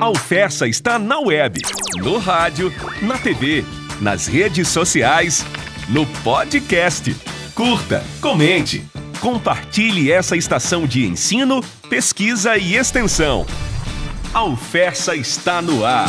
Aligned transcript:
A 0.00 0.08
oferta 0.08 0.66
está 0.66 0.98
na 0.98 1.18
web, 1.18 1.60
no 1.96 2.18
rádio, 2.18 2.72
na 3.02 3.18
TV, 3.18 3.64
nas 4.00 4.26
redes 4.26 4.68
sociais, 4.68 5.44
no 5.88 6.06
podcast. 6.22 7.14
Curta, 7.54 8.04
comente, 8.20 8.84
compartilhe 9.20 10.10
essa 10.10 10.36
estação 10.36 10.86
de 10.86 11.04
ensino, 11.04 11.62
pesquisa 11.90 12.56
e 12.56 12.76
extensão. 12.76 13.44
A 14.32 14.44
oferta 14.44 15.16
está 15.16 15.60
no 15.60 15.84
ar. 15.84 16.08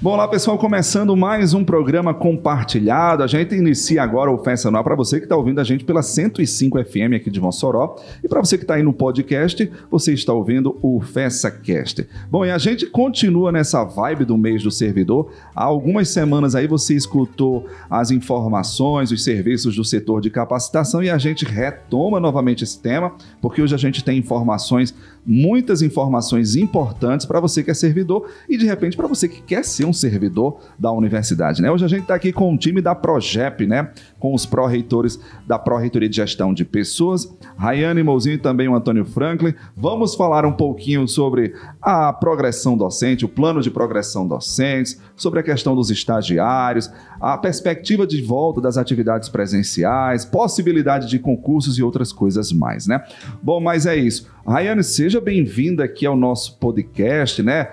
Bom, 0.00 0.14
lá 0.14 0.28
pessoal, 0.28 0.56
começando 0.56 1.16
mais 1.16 1.54
um 1.54 1.64
programa 1.64 2.14
compartilhado. 2.14 3.24
A 3.24 3.26
gente 3.26 3.52
inicia 3.56 4.00
agora 4.00 4.30
o 4.30 4.38
Festa 4.38 4.68
Anual 4.68 4.84
para 4.84 4.94
você 4.94 5.18
que 5.18 5.24
está 5.24 5.36
ouvindo 5.36 5.60
a 5.60 5.64
gente 5.64 5.84
pela 5.84 6.04
105 6.04 6.84
FM 6.84 7.14
aqui 7.16 7.28
de 7.28 7.40
Mossoró. 7.40 7.96
E 8.22 8.28
para 8.28 8.38
você 8.38 8.56
que 8.56 8.62
está 8.62 8.74
aí 8.74 8.82
no 8.84 8.92
podcast, 8.92 9.68
você 9.90 10.14
está 10.14 10.32
ouvindo 10.32 10.78
o 10.82 11.00
FessaCast. 11.00 12.06
Bom, 12.30 12.46
e 12.46 12.50
a 12.52 12.58
gente 12.58 12.86
continua 12.86 13.50
nessa 13.50 13.82
vibe 13.82 14.24
do 14.24 14.38
mês 14.38 14.62
do 14.62 14.70
servidor. 14.70 15.32
Há 15.52 15.64
algumas 15.64 16.08
semanas 16.10 16.54
aí 16.54 16.68
você 16.68 16.94
escutou 16.94 17.66
as 17.90 18.12
informações, 18.12 19.10
os 19.10 19.24
serviços 19.24 19.74
do 19.74 19.84
setor 19.84 20.20
de 20.20 20.30
capacitação 20.30 21.02
e 21.02 21.10
a 21.10 21.18
gente 21.18 21.44
retoma 21.44 22.20
novamente 22.20 22.62
esse 22.62 22.80
tema, 22.80 23.14
porque 23.42 23.60
hoje 23.60 23.74
a 23.74 23.78
gente 23.78 24.04
tem 24.04 24.16
informações, 24.16 24.94
muitas 25.28 25.82
informações 25.82 26.56
importantes 26.56 27.26
para 27.26 27.38
você 27.38 27.62
que 27.62 27.70
é 27.70 27.74
servidor 27.74 28.30
e 28.48 28.56
de 28.56 28.64
repente 28.64 28.96
para 28.96 29.06
você 29.06 29.28
que 29.28 29.42
quer 29.42 29.62
ser 29.62 29.84
um 29.84 29.92
servidor 29.92 30.58
da 30.78 30.90
universidade. 30.90 31.60
Né? 31.60 31.70
Hoje 31.70 31.84
a 31.84 31.88
gente 31.88 32.02
está 32.02 32.14
aqui 32.14 32.32
com 32.32 32.54
o 32.54 32.56
time 32.56 32.80
da 32.80 32.94
Progep, 32.94 33.66
né? 33.66 33.90
com 34.18 34.32
os 34.32 34.46
pró-reitores 34.46 35.20
da 35.46 35.58
Pró-Reitoria 35.58 36.08
de 36.08 36.16
Gestão 36.16 36.54
de 36.54 36.64
Pessoas, 36.64 37.30
Rayane 37.58 38.02
Mouzinho 38.02 38.36
e 38.36 38.38
também 38.38 38.68
o 38.68 38.74
Antônio 38.74 39.04
Franklin. 39.04 39.52
Vamos 39.76 40.14
falar 40.14 40.46
um 40.46 40.52
pouquinho 40.52 41.06
sobre 41.06 41.52
a 41.82 42.10
progressão 42.10 42.74
docente, 42.74 43.26
o 43.26 43.28
plano 43.28 43.60
de 43.60 43.70
progressão 43.70 44.26
docentes, 44.26 44.98
sobre 45.14 45.40
a 45.40 45.42
questão 45.42 45.76
dos 45.76 45.90
estagiários, 45.90 46.90
a 47.20 47.36
perspectiva 47.36 48.06
de 48.06 48.22
volta 48.22 48.62
das 48.62 48.78
atividades 48.78 49.28
presenciais, 49.28 50.24
possibilidade 50.24 51.06
de 51.06 51.18
concursos 51.18 51.76
e 51.76 51.82
outras 51.82 52.12
coisas 52.12 52.50
mais, 52.50 52.86
né? 52.86 53.04
Bom, 53.42 53.60
mas 53.60 53.84
é 53.84 53.96
isso. 53.96 54.26
Rayane, 54.48 54.82
seja 54.82 55.20
bem-vinda 55.20 55.84
aqui 55.84 56.06
ao 56.06 56.16
nosso 56.16 56.58
podcast, 56.58 57.42
né? 57.42 57.70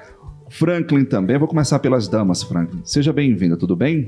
Franklin 0.50 1.06
também. 1.06 1.38
Vou 1.38 1.48
começar 1.48 1.80
pelas 1.80 2.10
damas, 2.10 2.44
Franklin. 2.44 2.82
Seja 2.84 3.14
bem-vinda, 3.14 3.56
tudo 3.56 3.78
bem? 3.78 4.08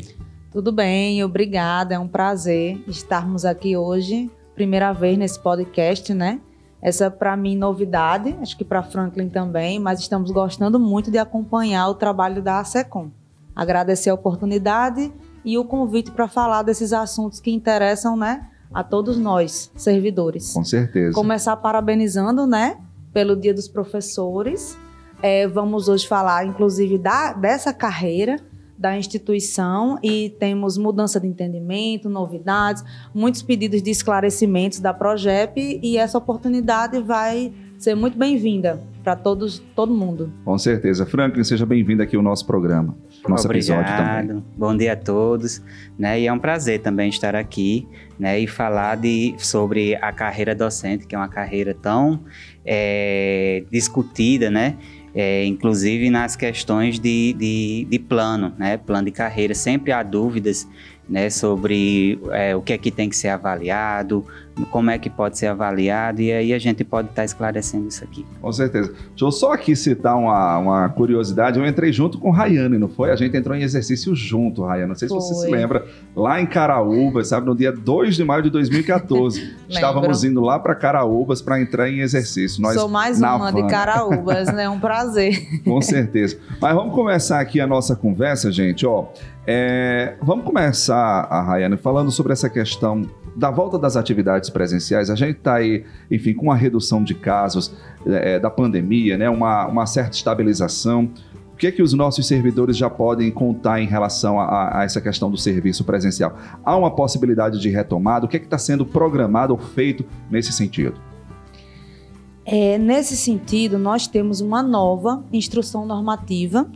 Tudo 0.51 0.73
bem, 0.73 1.23
obrigada. 1.23 1.95
É 1.95 1.99
um 1.99 2.09
prazer 2.09 2.77
estarmos 2.85 3.45
aqui 3.45 3.77
hoje, 3.77 4.29
primeira 4.53 4.91
vez 4.91 5.17
nesse 5.17 5.39
podcast, 5.39 6.13
né? 6.13 6.41
Essa 6.81 7.09
para 7.09 7.37
mim 7.37 7.55
novidade, 7.55 8.35
acho 8.41 8.57
que 8.57 8.65
para 8.65 8.83
Franklin 8.83 9.29
também, 9.29 9.79
mas 9.79 10.01
estamos 10.01 10.29
gostando 10.29 10.77
muito 10.77 11.09
de 11.09 11.17
acompanhar 11.17 11.87
o 11.87 11.95
trabalho 11.95 12.41
da 12.41 12.59
ASECOM. 12.59 13.09
Agradecer 13.55 14.09
a 14.09 14.13
oportunidade 14.13 15.09
e 15.45 15.57
o 15.57 15.63
convite 15.63 16.11
para 16.11 16.27
falar 16.27 16.63
desses 16.63 16.91
assuntos 16.91 17.39
que 17.39 17.49
interessam, 17.49 18.17
né, 18.17 18.45
a 18.73 18.83
todos 18.83 19.17
nós, 19.17 19.71
servidores. 19.75 20.53
Com 20.53 20.63
certeza. 20.63 21.13
Começar 21.13 21.55
parabenizando, 21.57 22.45
né, 22.45 22.77
pelo 23.13 23.35
Dia 23.35 23.53
dos 23.53 23.67
Professores 23.67 24.77
é, 25.21 25.47
vamos 25.47 25.89
hoje 25.89 26.07
falar, 26.07 26.45
inclusive, 26.45 26.97
da, 26.97 27.33
dessa 27.33 27.73
carreira 27.73 28.39
da 28.77 28.95
instituição 28.95 29.97
e 30.03 30.29
temos 30.39 30.77
mudança 30.77 31.19
de 31.19 31.25
entendimento, 31.25 32.07
novidades, 32.07 32.83
muitos 33.13 33.41
pedidos 33.41 33.81
de 33.81 33.89
esclarecimentos 33.89 34.79
da 34.79 34.93
Progep 34.93 35.79
e 35.81 35.97
essa 35.97 36.19
oportunidade 36.19 37.01
vai 37.01 37.51
ser 37.79 37.95
muito 37.95 38.15
bem-vinda 38.15 38.79
para 39.07 39.15
todos, 39.15 39.63
todo 39.73 39.93
mundo. 39.93 40.33
Com 40.43 40.57
certeza. 40.57 41.05
Franklin, 41.05 41.41
seja 41.41 41.65
bem-vindo 41.65 42.03
aqui 42.03 42.17
ao 42.17 42.21
nosso 42.21 42.45
programa, 42.45 42.93
nosso 43.25 43.47
Obrigado. 43.47 43.79
episódio 43.79 43.95
também. 43.95 44.43
Bom 44.57 44.75
dia 44.75 44.91
a 44.91 44.95
todos, 44.97 45.63
né? 45.97 46.19
E 46.19 46.27
é 46.27 46.33
um 46.33 46.37
prazer 46.37 46.81
também 46.81 47.07
estar 47.07 47.33
aqui, 47.33 47.87
né? 48.19 48.37
E 48.37 48.45
falar 48.47 48.97
de, 48.97 49.33
sobre 49.37 49.95
a 49.95 50.11
carreira 50.11 50.53
docente, 50.53 51.07
que 51.07 51.15
é 51.15 51.17
uma 51.17 51.29
carreira 51.29 51.73
tão 51.73 52.19
é, 52.65 53.63
discutida, 53.71 54.51
né? 54.51 54.75
é, 55.15 55.45
inclusive 55.45 56.11
nas 56.11 56.35
questões 56.35 56.99
de, 56.99 57.33
de, 57.33 57.87
de, 57.89 57.97
plano, 57.97 58.53
né? 58.55 58.77
plano 58.77 59.05
de 59.05 59.11
carreira. 59.11 59.55
Sempre 59.55 59.91
há 59.91 60.03
dúvidas 60.03 60.67
né, 61.09 61.29
sobre 61.29 62.19
é, 62.31 62.55
o 62.55 62.61
que 62.61 62.73
é 62.73 62.77
que 62.77 62.91
tem 62.91 63.09
que 63.09 63.15
ser 63.15 63.29
avaliado, 63.29 64.23
como 64.65 64.89
é 64.89 64.97
que 64.97 65.09
pode 65.09 65.37
ser 65.37 65.47
avaliado, 65.47 66.21
e 66.21 66.31
aí 66.31 66.53
a 66.53 66.59
gente 66.59 66.83
pode 66.83 67.09
estar 67.09 67.21
tá 67.21 67.25
esclarecendo 67.25 67.87
isso 67.87 68.03
aqui. 68.03 68.25
Com 68.41 68.51
certeza. 68.51 68.89
Deixa 68.89 69.25
eu 69.25 69.31
só 69.31 69.53
aqui 69.53 69.75
citar 69.75 70.17
uma, 70.17 70.57
uma 70.57 70.89
curiosidade. 70.89 71.59
Eu 71.59 71.65
entrei 71.65 71.91
junto 71.91 72.19
com 72.19 72.29
o 72.29 72.31
Rayane, 72.31 72.77
não 72.77 72.87
foi? 72.87 73.11
A 73.11 73.15
gente 73.15 73.35
entrou 73.35 73.55
em 73.55 73.61
exercício 73.61 74.15
junto, 74.15 74.63
Rayane. 74.63 74.89
Não 74.89 74.95
sei 74.95 75.07
foi. 75.07 75.21
se 75.21 75.27
você 75.27 75.45
se 75.45 75.51
lembra. 75.51 75.85
Lá 76.15 76.41
em 76.41 76.45
Caraúbas, 76.45 77.27
sabe, 77.27 77.45
no 77.45 77.55
dia 77.55 77.71
2 77.71 78.15
de 78.15 78.23
maio 78.23 78.43
de 78.43 78.49
2014. 78.49 79.55
estávamos 79.69 80.23
indo 80.23 80.41
lá 80.41 80.59
para 80.59 80.75
Caraúbas 80.75 81.41
para 81.41 81.61
entrar 81.61 81.89
em 81.89 81.99
exercício. 81.99 82.61
Nós, 82.61 82.75
Sou 82.75 82.87
mais 82.87 83.19
uma 83.19 83.51
de 83.51 83.65
Caraúbas, 83.67 84.51
né? 84.53 84.67
Um 84.69 84.79
prazer. 84.79 85.47
com 85.63 85.81
certeza. 85.81 86.37
Mas 86.61 86.75
vamos 86.75 86.93
começar 86.93 87.39
aqui 87.39 87.59
a 87.59 87.67
nossa 87.67 87.95
conversa, 87.95 88.51
gente. 88.51 88.85
Ó, 88.85 89.07
é, 89.45 90.15
vamos 90.21 90.45
começar, 90.45 91.27
a 91.29 91.41
Rayane, 91.41 91.77
falando 91.77 92.11
sobre 92.11 92.33
essa 92.33 92.49
questão 92.49 93.07
da 93.37 93.51
volta 93.51 93.77
das 93.77 93.95
atividades 93.95 94.49
presenciais. 94.49 95.11
A 95.11 95.15
gente 95.15 95.37
está 95.37 95.55
aí, 95.55 95.85
enfim, 96.09 96.33
com 96.33 96.51
a 96.51 96.55
redução 96.55 97.03
de 97.03 97.13
casos 97.13 97.71
é, 98.05 98.39
da 98.39 98.49
pandemia, 98.49 99.15
né, 99.15 99.29
uma, 99.29 99.67
uma 99.67 99.85
certa 99.85 100.15
estabilização. 100.15 101.11
O 101.53 101.55
que 101.55 101.67
é 101.67 101.71
que 101.71 101.83
os 101.83 101.93
nossos 101.93 102.27
servidores 102.27 102.75
já 102.75 102.89
podem 102.89 103.29
contar 103.29 103.79
em 103.79 103.85
relação 103.85 104.39
a, 104.39 104.79
a 104.79 104.83
essa 104.83 104.99
questão 104.99 105.29
do 105.29 105.37
serviço 105.37 105.83
presencial? 105.83 106.35
Há 106.65 106.75
uma 106.75 106.89
possibilidade 106.89 107.59
de 107.59 107.69
retomada? 107.69 108.25
O 108.25 108.29
que 108.29 108.37
é 108.37 108.39
que 108.39 108.45
está 108.45 108.57
sendo 108.57 108.85
programado 108.85 109.53
ou 109.53 109.59
feito 109.59 110.03
nesse 110.31 110.51
sentido? 110.51 110.99
É, 112.43 112.77
nesse 112.77 113.15
sentido, 113.15 113.77
nós 113.77 114.07
temos 114.07 114.41
uma 114.41 114.63
nova 114.63 115.23
instrução 115.31 115.85
normativa 115.85 116.67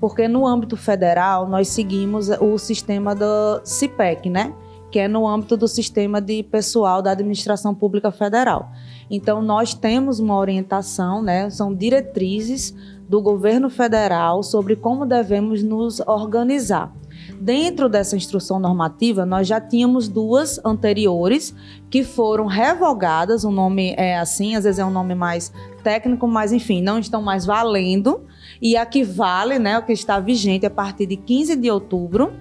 porque 0.00 0.26
no 0.26 0.46
âmbito 0.46 0.76
federal 0.76 1.46
nós 1.46 1.68
seguimos 1.68 2.30
o 2.40 2.56
sistema 2.56 3.14
do 3.14 3.60
CIPEC, 3.62 4.30
né? 4.30 4.52
Que 4.90 5.00
é 5.00 5.08
no 5.08 5.26
âmbito 5.26 5.56
do 5.56 5.68
sistema 5.68 6.20
de 6.20 6.42
pessoal 6.42 7.00
da 7.00 7.12
administração 7.12 7.74
pública 7.74 8.10
federal. 8.10 8.70
Então 9.10 9.40
nós 9.42 9.74
temos 9.74 10.18
uma 10.18 10.36
orientação, 10.36 11.22
né? 11.22 11.48
São 11.50 11.74
diretrizes 11.74 12.74
do 13.08 13.20
governo 13.20 13.68
federal 13.68 14.42
sobre 14.42 14.76
como 14.76 15.04
devemos 15.04 15.62
nos 15.62 16.00
organizar. 16.00 16.92
Dentro 17.40 17.88
dessa 17.88 18.16
instrução 18.16 18.60
normativa, 18.60 19.26
nós 19.26 19.48
já 19.48 19.60
tínhamos 19.60 20.08
duas 20.08 20.60
anteriores 20.64 21.54
que 21.88 22.04
foram 22.04 22.46
revogadas. 22.46 23.44
O 23.44 23.50
nome 23.50 23.94
é 23.96 24.18
assim, 24.18 24.54
às 24.54 24.64
vezes 24.64 24.78
é 24.78 24.84
um 24.84 24.90
nome 24.90 25.14
mais 25.14 25.52
técnico, 25.82 26.28
mas 26.28 26.52
enfim, 26.52 26.82
não 26.82 26.98
estão 26.98 27.22
mais 27.22 27.44
valendo. 27.44 28.20
E 28.60 28.76
a 28.76 28.84
que 28.84 29.02
vale, 29.02 29.58
né, 29.58 29.78
o 29.78 29.82
que 29.82 29.92
está 29.92 30.20
vigente 30.20 30.66
a 30.66 30.70
partir 30.70 31.06
de 31.06 31.16
15 31.16 31.56
de 31.56 31.70
outubro, 31.70 32.32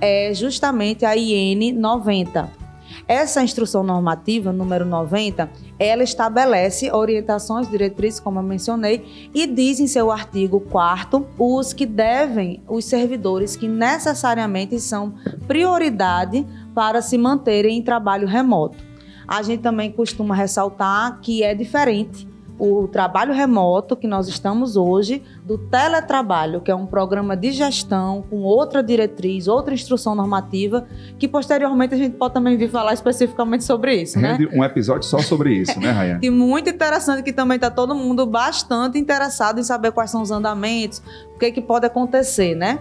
é 0.00 0.32
justamente 0.34 1.04
a 1.04 1.16
IN 1.16 1.72
90. 1.72 2.60
Essa 3.06 3.42
instrução 3.42 3.82
normativa, 3.82 4.52
número 4.52 4.84
90, 4.84 5.50
ela 5.78 6.02
estabelece 6.02 6.92
orientações, 6.92 7.68
diretrizes, 7.68 8.20
como 8.20 8.38
eu 8.38 8.42
mencionei, 8.42 9.30
e 9.34 9.46
diz 9.46 9.80
em 9.80 9.86
seu 9.86 10.10
artigo 10.10 10.60
4 10.60 11.26
os 11.38 11.72
que 11.72 11.86
devem, 11.86 12.62
os 12.68 12.84
servidores 12.84 13.56
que 13.56 13.66
necessariamente 13.66 14.78
são 14.78 15.14
prioridade 15.46 16.46
para 16.74 17.02
se 17.02 17.18
manterem 17.18 17.78
em 17.78 17.82
trabalho 17.82 18.28
remoto. 18.28 18.78
A 19.26 19.42
gente 19.42 19.60
também 19.60 19.90
costuma 19.90 20.34
ressaltar 20.34 21.20
que 21.20 21.42
é 21.42 21.54
diferente 21.54 22.29
o 22.60 22.86
trabalho 22.86 23.32
remoto 23.32 23.96
que 23.96 24.06
nós 24.06 24.28
estamos 24.28 24.76
hoje, 24.76 25.22
do 25.44 25.56
teletrabalho, 25.56 26.60
que 26.60 26.70
é 26.70 26.74
um 26.74 26.84
programa 26.84 27.34
de 27.34 27.50
gestão 27.52 28.22
com 28.28 28.42
outra 28.42 28.82
diretriz, 28.82 29.48
outra 29.48 29.72
instrução 29.72 30.14
normativa, 30.14 30.86
que 31.18 31.26
posteriormente 31.26 31.94
a 31.94 31.96
gente 31.96 32.16
pode 32.16 32.34
também 32.34 32.58
vir 32.58 32.68
falar 32.68 32.92
especificamente 32.92 33.64
sobre 33.64 34.02
isso, 34.02 34.20
né? 34.20 34.38
Um 34.52 34.62
episódio 34.62 35.08
só 35.08 35.18
sobre 35.20 35.54
isso, 35.54 35.80
né, 35.80 35.90
Rayane? 35.90 36.20
e 36.26 36.28
muito 36.28 36.68
interessante 36.68 37.22
que 37.22 37.32
também 37.32 37.56
está 37.56 37.70
todo 37.70 37.94
mundo 37.94 38.26
bastante 38.26 38.98
interessado 38.98 39.58
em 39.58 39.62
saber 39.62 39.90
quais 39.92 40.10
são 40.10 40.20
os 40.20 40.30
andamentos, 40.30 41.02
o 41.34 41.38
que, 41.38 41.46
é 41.46 41.50
que 41.50 41.62
pode 41.62 41.86
acontecer, 41.86 42.54
né? 42.54 42.80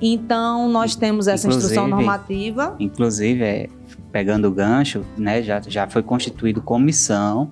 Então, 0.00 0.68
nós 0.68 0.94
temos 0.94 1.26
essa 1.26 1.48
inclusive, 1.48 1.72
instrução 1.72 1.88
normativa. 1.88 2.76
Inclusive, 2.78 3.42
é, 3.42 3.68
pegando 4.12 4.46
o 4.46 4.50
gancho, 4.52 5.04
né, 5.16 5.42
já, 5.42 5.60
já 5.60 5.88
foi 5.88 6.04
constituído 6.04 6.62
comissão 6.62 7.50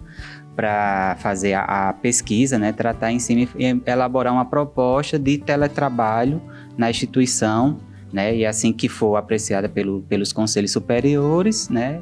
para 0.57 1.17
fazer 1.21 1.53
a, 1.53 1.91
a, 1.91 1.93
pesquisa, 1.93 2.59
né, 2.59 2.73
tratar 2.73 3.13
em 3.13 3.19
cima 3.19 3.47
e 3.59 3.81
elaborar 3.87 4.33
uma 4.33 4.47
proposta 4.47 5.19
de 5.19 5.37
teletrabalho 5.37 6.41
na 6.77 6.89
instituição, 6.89 7.79
né, 8.11 8.35
e 8.35 8.47
assim 8.47 8.73
que 8.73 8.89
for 8.89 9.17
apreciada 9.17 9.69
pelo, 9.69 10.01
pelos 10.03 10.33
conselhos 10.33 10.73
superiores, 10.73 11.69
né, 11.69 12.01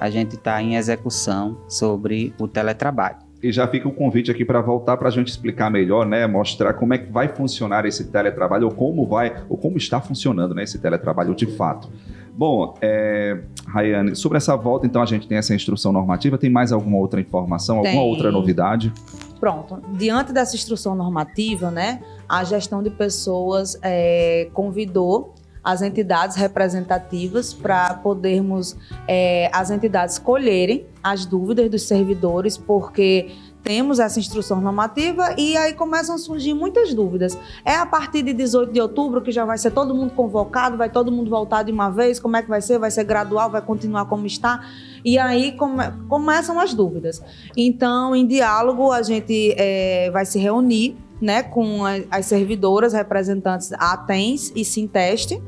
a 0.00 0.08
gente 0.08 0.36
está 0.36 0.62
em 0.62 0.76
execução 0.76 1.58
sobre 1.68 2.32
o 2.38 2.46
teletrabalho. 2.46 3.26
E 3.42 3.52
já 3.52 3.68
fica 3.68 3.86
o 3.86 3.92
convite 3.92 4.30
aqui 4.30 4.44
para 4.44 4.60
voltar 4.60 4.96
para 4.96 5.08
a 5.08 5.10
gente 5.10 5.28
explicar 5.28 5.70
melhor, 5.70 6.06
né? 6.06 6.26
Mostrar 6.26 6.72
como 6.72 6.94
é 6.94 6.98
que 6.98 7.12
vai 7.12 7.28
funcionar 7.28 7.84
esse 7.84 8.10
teletrabalho, 8.10 8.66
ou 8.66 8.74
como 8.74 9.06
vai, 9.06 9.44
ou 9.48 9.58
como 9.58 9.76
está 9.76 10.00
funcionando 10.00 10.54
né, 10.54 10.64
esse 10.64 10.78
teletrabalho 10.78 11.34
de 11.34 11.46
fato. 11.46 11.88
Bom, 12.36 12.74
é, 12.82 13.40
Rayane, 13.66 14.14
sobre 14.14 14.36
essa 14.36 14.54
volta, 14.56 14.86
então 14.86 15.00
a 15.00 15.06
gente 15.06 15.26
tem 15.26 15.38
essa 15.38 15.54
instrução 15.54 15.90
normativa. 15.90 16.36
Tem 16.36 16.50
mais 16.50 16.70
alguma 16.70 16.98
outra 16.98 17.18
informação, 17.18 17.80
Tem. 17.80 17.92
alguma 17.92 18.06
outra 18.06 18.30
novidade? 18.30 18.92
Pronto. 19.40 19.82
Diante 19.94 20.34
dessa 20.34 20.54
instrução 20.54 20.94
normativa, 20.94 21.70
né, 21.70 22.02
a 22.28 22.44
gestão 22.44 22.82
de 22.82 22.90
pessoas 22.90 23.78
é, 23.82 24.50
convidou 24.52 25.32
as 25.64 25.80
entidades 25.82 26.36
representativas 26.36 27.52
para 27.54 27.94
podermos 27.94 28.76
é, 29.08 29.50
as 29.52 29.70
entidades 29.70 30.18
colherem 30.18 30.86
as 31.02 31.26
dúvidas 31.26 31.68
dos 31.70 31.82
servidores, 31.82 32.56
porque 32.56 33.30
temos 33.66 33.98
essa 33.98 34.20
instrução 34.20 34.60
normativa 34.60 35.34
e 35.36 35.56
aí 35.56 35.74
começam 35.74 36.14
a 36.14 36.18
surgir 36.18 36.54
muitas 36.54 36.94
dúvidas. 36.94 37.36
É 37.64 37.74
a 37.74 37.84
partir 37.84 38.22
de 38.22 38.32
18 38.32 38.72
de 38.72 38.80
outubro 38.80 39.20
que 39.20 39.32
já 39.32 39.44
vai 39.44 39.58
ser 39.58 39.72
todo 39.72 39.92
mundo 39.92 40.12
convocado, 40.12 40.76
vai 40.76 40.88
todo 40.88 41.10
mundo 41.10 41.28
voltar 41.28 41.64
de 41.64 41.72
uma 41.72 41.90
vez? 41.90 42.20
Como 42.20 42.36
é 42.36 42.42
que 42.42 42.48
vai 42.48 42.62
ser? 42.62 42.78
Vai 42.78 42.92
ser 42.92 43.02
gradual? 43.02 43.50
Vai 43.50 43.60
continuar 43.60 44.04
como 44.04 44.24
está? 44.24 44.64
E 45.04 45.18
aí 45.18 45.50
come, 45.56 45.82
começam 46.08 46.60
as 46.60 46.72
dúvidas. 46.72 47.20
Então, 47.56 48.14
em 48.14 48.24
diálogo, 48.24 48.92
a 48.92 49.02
gente 49.02 49.52
é, 49.58 50.10
vai 50.12 50.24
se 50.24 50.38
reunir 50.38 50.96
né, 51.20 51.42
com 51.42 51.80
as 52.08 52.26
servidoras 52.26 52.92
representantes 52.92 53.72
ATENS 53.72 54.52
e 54.54 54.64
Sinteste 54.64 55.42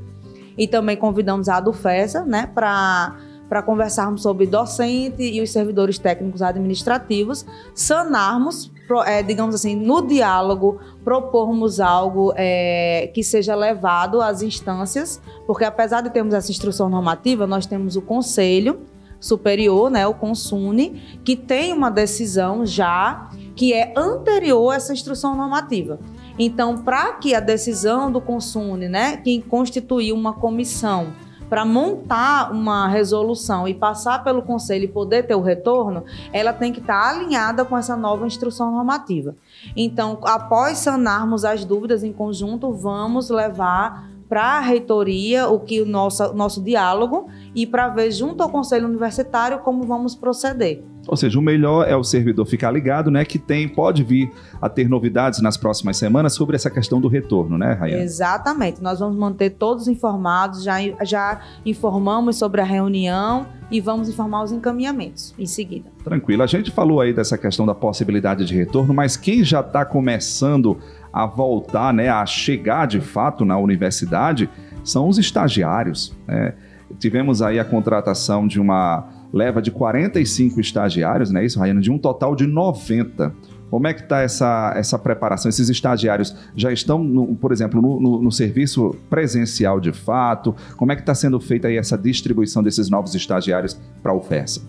e 0.57 0.67
também 0.67 0.97
convidamos 0.97 1.49
a 1.49 1.59
Adufesa, 1.59 2.25
né, 2.25 2.51
para 2.53 3.17
para 3.49 3.63
conversarmos 3.63 4.23
sobre 4.23 4.47
docente 4.47 5.23
e 5.23 5.41
os 5.41 5.51
servidores 5.51 5.99
técnicos 5.99 6.43
administrativos, 6.43 7.47
sanarmos, 7.75 8.71
é, 9.07 9.23
digamos 9.23 9.55
assim, 9.55 9.75
no 9.75 10.07
diálogo, 10.07 10.81
propormos 11.03 11.81
algo 11.81 12.33
é, 12.37 13.11
que 13.15 13.23
seja 13.23 13.55
levado 13.55 14.21
às 14.21 14.43
instâncias, 14.43 15.21
porque 15.47 15.65
apesar 15.65 16.03
de 16.03 16.11
termos 16.11 16.35
essa 16.35 16.51
instrução 16.51 16.89
normativa, 16.89 17.47
nós 17.47 17.67
temos 17.67 17.97
o 17.97 18.03
conselho 18.03 18.81
superior, 19.21 19.91
né, 19.91 20.07
o 20.07 20.15
Consune, 20.15 21.21
que 21.25 21.35
tem 21.35 21.73
uma 21.73 21.91
decisão 21.91 22.65
já 22.65 23.31
que 23.57 23.73
é 23.73 23.93
anterior 23.97 24.71
a 24.71 24.77
essa 24.77 24.93
instrução 24.93 25.37
normativa. 25.37 25.99
Então, 26.39 26.79
para 26.79 27.15
que 27.15 27.35
a 27.35 27.41
decisão 27.41 28.13
do 28.13 28.21
Consune, 28.21 28.89
né, 28.89 29.17
que 29.17 29.43
constituiu 29.43 30.15
uma 30.15 30.33
comissão 30.33 31.09
para 31.49 31.65
montar 31.65 32.53
uma 32.53 32.89
resolução 32.89 33.67
e 33.67 33.75
passar 33.75 34.23
pelo 34.23 34.43
conselho 34.43 34.85
e 34.85 34.89
poder 34.89 35.27
ter 35.27 35.35
o 35.35 35.41
retorno, 35.41 36.05
ela 36.33 36.53
tem 36.53 36.73
que 36.73 36.81
estar 36.81 37.11
alinhada 37.11 37.65
com 37.65 37.77
essa 37.77 37.97
nova 37.97 38.27
instrução 38.27 38.71
normativa. 38.71 39.35
Então, 39.77 40.19
após 40.25 40.79
sanarmos 40.79 41.45
as 41.45 41.65
dúvidas 41.65 42.05
em 42.05 42.13
conjunto, 42.13 42.73
vamos 42.73 43.31
levar 43.31 44.09
para 44.29 44.59
a 44.59 44.61
reitoria 44.61 45.49
o 45.49 45.59
que 45.59 45.81
o 45.81 45.87
nosso, 45.87 46.35
nosso 46.35 46.63
diálogo 46.63 47.29
e 47.55 47.67
para 47.67 47.89
ver 47.89 48.11
junto 48.11 48.43
ao 48.43 48.51
conselho 48.51 48.87
universitário 48.87 49.61
como 49.61 49.85
vamos 49.85 50.15
proceder. 50.15 50.85
Ou 51.09 51.17
seja, 51.17 51.39
o 51.39 51.43
melhor 51.43 51.89
é 51.89 51.97
o 51.97 52.05
servidor 52.05 52.45
ficar 52.45 52.71
ligado, 52.71 53.11
né? 53.11 53.25
Que 53.25 53.39
tem, 53.39 53.67
pode 53.67 54.05
vir 54.05 54.31
a 54.61 54.69
ter 54.69 54.89
novidades 54.89 55.41
nas 55.41 55.57
próximas 55.57 55.97
semanas 55.97 56.35
sobre 56.35 56.55
essa 56.55 56.71
questão 56.71 57.01
do 57.01 57.09
retorno, 57.09 57.57
né, 57.57 57.73
Rayane? 57.73 58.03
Exatamente. 58.03 58.83
Nós 58.83 59.01
vamos 59.01 59.17
manter 59.17 59.51
todos 59.51 59.89
informados, 59.89 60.63
já, 60.63 60.77
já 61.03 61.41
informamos 61.65 62.37
sobre 62.37 62.61
a 62.61 62.65
reunião 62.65 63.47
e 63.71 63.81
vamos 63.81 64.09
informar 64.09 64.43
os 64.45 64.53
encaminhamentos 64.53 65.35
em 65.39 65.47
seguida. 65.47 65.91
Tranquilo. 66.05 66.43
A 66.43 66.47
gente 66.47 66.71
falou 66.71 67.01
aí 67.01 67.13
dessa 67.13 67.39
questão 67.39 67.65
da 67.65 67.75
possibilidade 67.75 68.45
de 68.45 68.55
retorno, 68.55 68.93
mas 68.93 69.17
quem 69.17 69.43
já 69.43 69.61
está 69.61 69.85
começando 69.85 70.79
a 71.13 71.25
voltar, 71.27 71.93
né, 71.93 72.11
a 72.11 72.25
chegar 72.27 72.87
de 72.87 73.01
fato 73.01 73.45
na 73.45 73.57
universidade, 73.59 74.49
são 74.85 75.09
os 75.09 75.19
estagiários. 75.19 76.15
né? 76.27 76.55
Tivemos 76.99 77.43
aí 77.43 77.59
a 77.59 77.65
contratação 77.65 78.47
de 78.47 78.61
uma 78.61 79.18
leva 79.33 79.61
de 79.63 79.71
45 79.71 80.61
estagiários, 80.61 81.31
né? 81.31 81.45
Isso, 81.45 81.59
Rayane, 81.59 81.81
de 81.81 81.91
um 81.91 81.99
total 81.99 82.35
de 82.35 82.47
90. 82.47 83.33
Como 83.71 83.87
é 83.87 83.93
que 83.93 84.01
está 84.03 84.21
essa, 84.21 84.73
essa 84.77 84.99
preparação? 84.99 85.49
Esses 85.51 85.69
estagiários 85.69 86.35
já 86.57 86.73
estão, 86.73 87.05
no- 87.05 87.35
por 87.37 87.53
exemplo, 87.53 87.83
no, 87.83 88.01
no- 88.01 88.23
no 88.23 88.33
serviço 88.33 88.97
presencial 89.11 89.79
de 89.79 89.93
fato? 89.93 90.55
Como 90.77 90.91
é 90.91 90.97
que 90.97 91.03
está 91.03 91.15
sendo 91.15 91.39
feita 91.39 91.69
aí 91.69 91.77
essa 91.77 91.99
distribuição 91.99 92.63
desses 92.63 92.89
novos 92.89 93.15
estagiários 93.15 93.79
para 94.03 94.13
a 94.13 94.15
UFESA? 94.17 94.63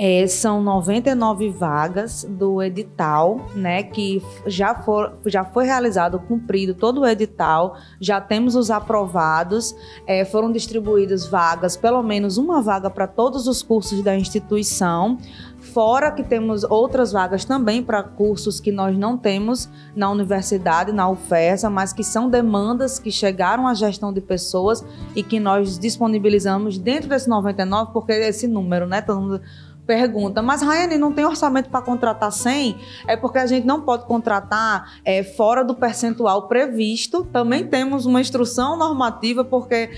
É, 0.00 0.24
são 0.28 0.62
99 0.62 1.50
vagas 1.50 2.22
do 2.22 2.62
edital, 2.62 3.48
né? 3.56 3.82
Que 3.82 4.22
já, 4.46 4.72
for, 4.72 5.18
já 5.26 5.44
foi 5.44 5.64
realizado, 5.64 6.20
cumprido 6.20 6.72
todo 6.72 7.00
o 7.00 7.06
edital, 7.06 7.76
já 8.00 8.20
temos 8.20 8.54
os 8.54 8.70
aprovados, 8.70 9.74
é, 10.06 10.24
foram 10.24 10.52
distribuídas 10.52 11.26
vagas, 11.26 11.76
pelo 11.76 12.00
menos 12.00 12.38
uma 12.38 12.62
vaga 12.62 12.88
para 12.88 13.08
todos 13.08 13.48
os 13.48 13.60
cursos 13.60 14.00
da 14.00 14.16
instituição. 14.16 15.18
Fora 15.60 16.12
que 16.12 16.22
temos 16.22 16.62
outras 16.62 17.10
vagas 17.10 17.44
também 17.44 17.82
para 17.82 18.02
cursos 18.02 18.60
que 18.60 18.70
nós 18.70 18.96
não 18.96 19.18
temos 19.18 19.68
na 19.94 20.08
universidade, 20.08 20.92
na 20.92 21.10
UFESA, 21.10 21.68
mas 21.68 21.92
que 21.92 22.04
são 22.04 22.30
demandas 22.30 23.00
que 23.00 23.10
chegaram 23.10 23.66
à 23.66 23.74
gestão 23.74 24.12
de 24.12 24.20
pessoas 24.20 24.84
e 25.16 25.22
que 25.22 25.40
nós 25.40 25.76
disponibilizamos 25.76 26.78
dentro 26.78 27.08
desse 27.08 27.28
99, 27.28 27.92
porque 27.92 28.12
esse 28.12 28.46
número, 28.46 28.86
né? 28.86 29.02
Todo 29.02 29.20
mundo 29.20 29.40
pergunta, 29.88 30.42
mas 30.42 30.60
Rayane, 30.60 30.98
não 30.98 31.10
tem 31.10 31.24
orçamento 31.24 31.70
para 31.70 31.80
contratar 31.80 32.30
100? 32.30 32.76
É 33.08 33.16
porque 33.16 33.38
a 33.38 33.46
gente 33.46 33.66
não 33.66 33.80
pode 33.80 34.04
contratar 34.04 35.00
é, 35.02 35.24
fora 35.24 35.64
do 35.64 35.74
percentual 35.74 36.46
previsto. 36.46 37.24
Também 37.24 37.66
temos 37.66 38.04
uma 38.04 38.20
instrução 38.20 38.76
normativa, 38.76 39.42
porque 39.42 39.90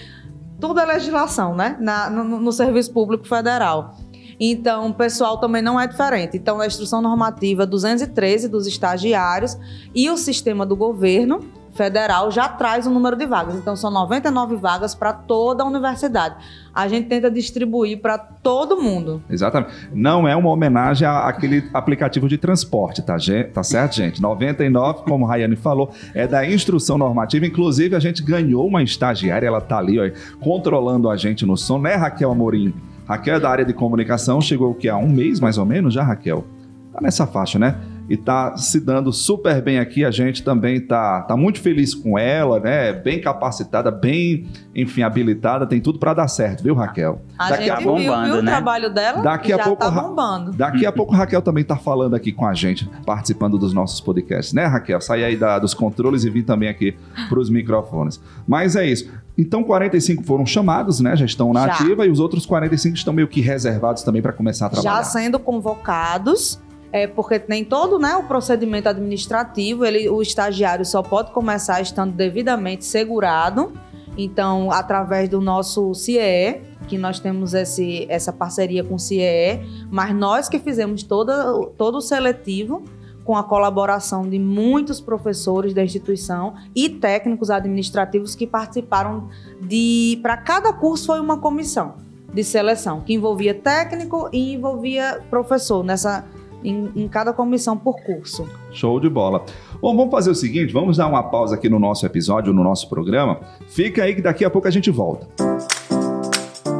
tudo 0.60 0.78
é 0.78 0.84
legislação, 0.86 1.56
né? 1.56 1.76
Na- 1.80 2.08
no, 2.08 2.22
no 2.38 2.52
Serviço 2.52 2.92
Público 2.92 3.26
Federal. 3.26 3.96
Então, 4.38 4.88
o 4.88 4.94
pessoal 4.94 5.38
também 5.38 5.60
não 5.60 5.78
é 5.78 5.86
diferente. 5.88 6.36
Então, 6.36 6.60
a 6.60 6.66
instrução 6.66 7.02
normativa 7.02 7.66
213 7.66 8.48
dos 8.48 8.66
estagiários 8.68 9.58
e 9.94 10.08
o 10.08 10.16
sistema 10.16 10.64
do 10.64 10.76
governo 10.76 11.40
federal 11.74 12.30
já 12.30 12.48
traz 12.48 12.86
o 12.86 12.90
número 12.90 13.16
de 13.16 13.26
vagas. 13.26 13.54
Então, 13.56 13.74
são 13.76 13.90
99 13.90 14.56
vagas 14.56 14.94
para 14.94 15.12
toda 15.12 15.62
a 15.62 15.66
universidade. 15.66 16.34
A 16.74 16.86
gente 16.88 17.08
tenta 17.08 17.30
distribuir 17.30 18.00
para 18.00 18.16
todo 18.18 18.76
mundo. 18.80 19.22
Exatamente. 19.28 19.72
Não 19.92 20.26
é 20.28 20.34
uma 20.36 20.50
homenagem 20.50 21.06
àquele 21.06 21.68
aplicativo 21.74 22.28
de 22.28 22.38
transporte, 22.38 23.02
tá, 23.02 23.16
gen- 23.18 23.44
tá 23.44 23.62
certo, 23.62 23.96
gente? 23.96 24.20
99, 24.22 25.02
como 25.04 25.24
a 25.26 25.28
Rayane 25.28 25.56
falou, 25.56 25.90
é 26.14 26.26
da 26.26 26.46
instrução 26.48 26.96
normativa. 26.98 27.44
Inclusive, 27.46 27.96
a 27.96 28.00
gente 28.00 28.22
ganhou 28.22 28.66
uma 28.66 28.82
estagiária, 28.82 29.46
ela 29.46 29.60
tá 29.60 29.78
ali, 29.78 29.98
ó, 29.98 30.10
controlando 30.40 31.08
a 31.10 31.16
gente 31.16 31.44
no 31.44 31.56
som, 31.56 31.78
né, 31.78 31.94
Raquel 31.94 32.30
Amorim? 32.30 32.72
Raquel 33.06 33.34
é 33.36 33.40
da 33.40 33.50
área 33.50 33.64
de 33.64 33.72
comunicação, 33.72 34.40
chegou 34.40 34.70
o 34.70 34.74
que 34.74 34.88
há 34.88 34.96
um 34.96 35.08
mês 35.08 35.40
mais 35.40 35.58
ou 35.58 35.64
menos 35.66 35.92
já, 35.92 36.02
Raquel? 36.04 36.44
Tá 36.92 37.00
nessa 37.00 37.26
faixa, 37.26 37.58
né? 37.58 37.76
E 38.10 38.16
tá 38.16 38.56
se 38.56 38.80
dando 38.80 39.12
super 39.12 39.62
bem 39.62 39.78
aqui. 39.78 40.04
A 40.04 40.10
gente 40.10 40.42
também 40.42 40.80
tá, 40.80 41.22
tá 41.22 41.36
muito 41.36 41.60
feliz 41.60 41.94
com 41.94 42.18
ela, 42.18 42.58
né? 42.58 42.92
Bem 42.92 43.20
capacitada, 43.20 43.88
bem, 43.88 44.48
enfim, 44.74 45.02
habilitada. 45.02 45.64
Tem 45.64 45.80
tudo 45.80 46.00
para 46.00 46.12
dar 46.12 46.26
certo, 46.26 46.60
viu, 46.64 46.74
Raquel? 46.74 47.22
A 47.38 47.50
Daqui 47.50 47.62
gente 47.62 47.70
a 47.72 47.76
viu, 47.76 47.86
bombando, 47.86 48.24
viu 48.26 48.34
o 48.40 48.42
né? 48.42 48.50
trabalho 48.50 48.92
dela 48.92 49.22
Daqui 49.22 49.52
a 49.52 49.56
já 49.58 49.62
pouco 49.62 49.84
tá 49.84 49.90
bombando. 49.92 50.50
Daqui 50.50 50.84
a 50.84 50.90
pouco 50.90 51.14
a 51.14 51.18
Raquel 51.18 51.40
também 51.40 51.62
tá 51.62 51.76
falando 51.76 52.14
aqui 52.16 52.32
com 52.32 52.44
a 52.44 52.52
gente, 52.52 52.90
participando 53.06 53.56
dos 53.56 53.72
nossos 53.72 54.00
podcasts, 54.00 54.52
né, 54.52 54.66
Raquel? 54.66 55.00
Sai 55.00 55.22
aí 55.22 55.36
da- 55.36 55.60
dos 55.60 55.72
controles 55.72 56.24
e 56.24 56.30
vim 56.30 56.42
também 56.42 56.68
aqui 56.68 56.96
para 57.28 57.38
os 57.38 57.48
microfones. 57.48 58.20
Mas 58.44 58.74
é 58.74 58.84
isso. 58.86 59.08
Então, 59.38 59.62
45 59.62 60.24
foram 60.24 60.44
chamados, 60.44 60.98
né? 60.98 61.14
Já 61.16 61.24
estão 61.24 61.52
na 61.52 61.66
Já. 61.68 61.74
ativa 61.74 62.04
e 62.04 62.10
os 62.10 62.18
outros 62.18 62.44
45 62.44 62.96
estão 62.96 63.14
meio 63.14 63.28
que 63.28 63.40
reservados 63.40 64.02
também 64.02 64.20
para 64.20 64.32
começar 64.32 64.66
a 64.66 64.68
trabalhar. 64.70 64.96
já 64.96 65.04
sendo 65.04 65.38
convocados, 65.38 66.60
é, 66.92 67.06
porque 67.06 67.38
tem 67.38 67.64
todo 67.64 67.98
né, 67.98 68.16
o 68.16 68.24
procedimento 68.24 68.88
administrativo, 68.88 69.84
ele, 69.84 70.08
o 70.08 70.20
estagiário 70.20 70.84
só 70.84 71.02
pode 71.02 71.30
começar 71.32 71.80
estando 71.80 72.12
devidamente 72.12 72.84
segurado. 72.84 73.72
Então, 74.16 74.70
através 74.72 75.28
do 75.28 75.40
nosso 75.40 75.94
CIE, 75.94 76.60
que 76.88 76.98
nós 76.98 77.20
temos 77.20 77.54
esse, 77.54 78.06
essa 78.08 78.32
parceria 78.32 78.82
com 78.82 78.96
o 78.96 78.98
CIE, 78.98 79.60
mas 79.90 80.14
nós 80.14 80.48
que 80.48 80.58
fizemos 80.58 81.02
toda, 81.02 81.54
todo 81.78 81.98
o 81.98 82.00
seletivo 82.00 82.82
com 83.24 83.36
a 83.36 83.44
colaboração 83.44 84.28
de 84.28 84.38
muitos 84.38 85.00
professores 85.00 85.72
da 85.72 85.84
instituição 85.84 86.54
e 86.74 86.88
técnicos 86.88 87.50
administrativos 87.50 88.34
que 88.34 88.46
participaram 88.46 89.28
de. 89.60 90.18
Para 90.20 90.36
cada 90.36 90.72
curso 90.72 91.06
foi 91.06 91.20
uma 91.20 91.38
comissão 91.38 91.94
de 92.32 92.42
seleção, 92.42 93.00
que 93.00 93.14
envolvia 93.14 93.54
técnico 93.54 94.28
e 94.32 94.54
envolvia 94.54 95.20
professor 95.30 95.84
nessa, 95.84 96.24
em, 96.64 96.90
em 96.94 97.08
cada 97.08 97.32
comissão 97.32 97.76
por 97.76 98.00
curso. 98.02 98.48
Show 98.72 99.00
de 99.00 99.08
bola. 99.08 99.44
Bom, 99.80 99.96
vamos 99.96 100.10
fazer 100.10 100.30
o 100.30 100.34
seguinte, 100.34 100.72
vamos 100.72 100.96
dar 100.96 101.06
uma 101.06 101.22
pausa 101.22 101.54
aqui 101.54 101.68
no 101.68 101.78
nosso 101.78 102.04
episódio, 102.06 102.52
no 102.52 102.62
nosso 102.62 102.88
programa. 102.88 103.40
Fica 103.68 104.04
aí 104.04 104.14
que 104.14 104.22
daqui 104.22 104.44
a 104.44 104.50
pouco 104.50 104.68
a 104.68 104.70
gente 104.70 104.90
volta. 104.90 105.28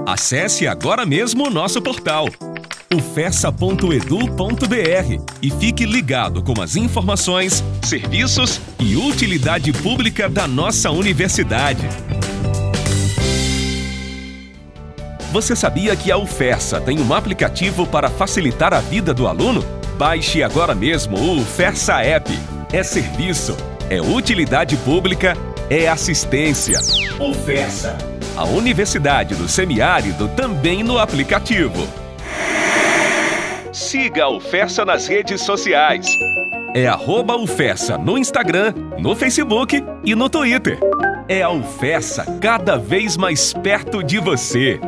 Acesse 0.06 0.66
agora 0.66 1.06
mesmo 1.06 1.46
o 1.46 1.50
nosso 1.50 1.80
portal 1.80 2.26
ufessa.edu.br 2.92 3.86
e 5.40 5.50
fique 5.50 5.86
ligado 5.86 6.42
com 6.42 6.60
as 6.60 6.74
informações, 6.74 7.62
serviços 7.82 8.60
e 8.80 8.96
utilidade 8.96 9.72
pública 9.72 10.28
da 10.28 10.48
nossa 10.48 10.90
universidade. 10.90 11.86
Você 15.30 15.54
sabia 15.54 15.94
que 15.94 16.10
a 16.10 16.18
UFESA 16.18 16.80
tem 16.80 17.00
um 17.00 17.14
aplicativo 17.14 17.86
para 17.86 18.10
facilitar 18.10 18.74
a 18.74 18.80
vida 18.80 19.14
do 19.14 19.28
aluno? 19.28 19.64
Baixe 19.96 20.42
agora 20.42 20.74
mesmo 20.74 21.16
o 21.16 21.38
UFESA 21.38 22.02
App. 22.02 22.36
É 22.72 22.82
serviço, 22.82 23.56
é 23.88 24.00
utilidade 24.00 24.76
pública, 24.78 25.36
é 25.68 25.86
assistência. 25.86 26.80
UFESA, 27.20 27.96
a 28.36 28.44
Universidade 28.44 29.36
do 29.36 29.48
Semiárido 29.48 30.26
também 30.30 30.82
no 30.82 30.98
aplicativo. 30.98 31.86
Siga 33.72 34.24
a 34.24 34.30
UFESA 34.30 34.84
nas 34.84 35.06
redes 35.06 35.42
sociais. 35.42 36.08
É 36.74 36.88
arroba 36.88 37.36
UFESA 37.36 37.96
no 37.96 38.18
Instagram, 38.18 38.74
no 38.98 39.14
Facebook 39.14 39.80
e 40.04 40.12
no 40.16 40.28
Twitter. 40.28 40.80
É 41.28 41.42
a 41.42 41.50
UFESA 41.50 42.26
cada 42.40 42.76
vez 42.76 43.16
mais 43.16 43.52
perto 43.52 44.02
de 44.02 44.18
você. 44.18 44.80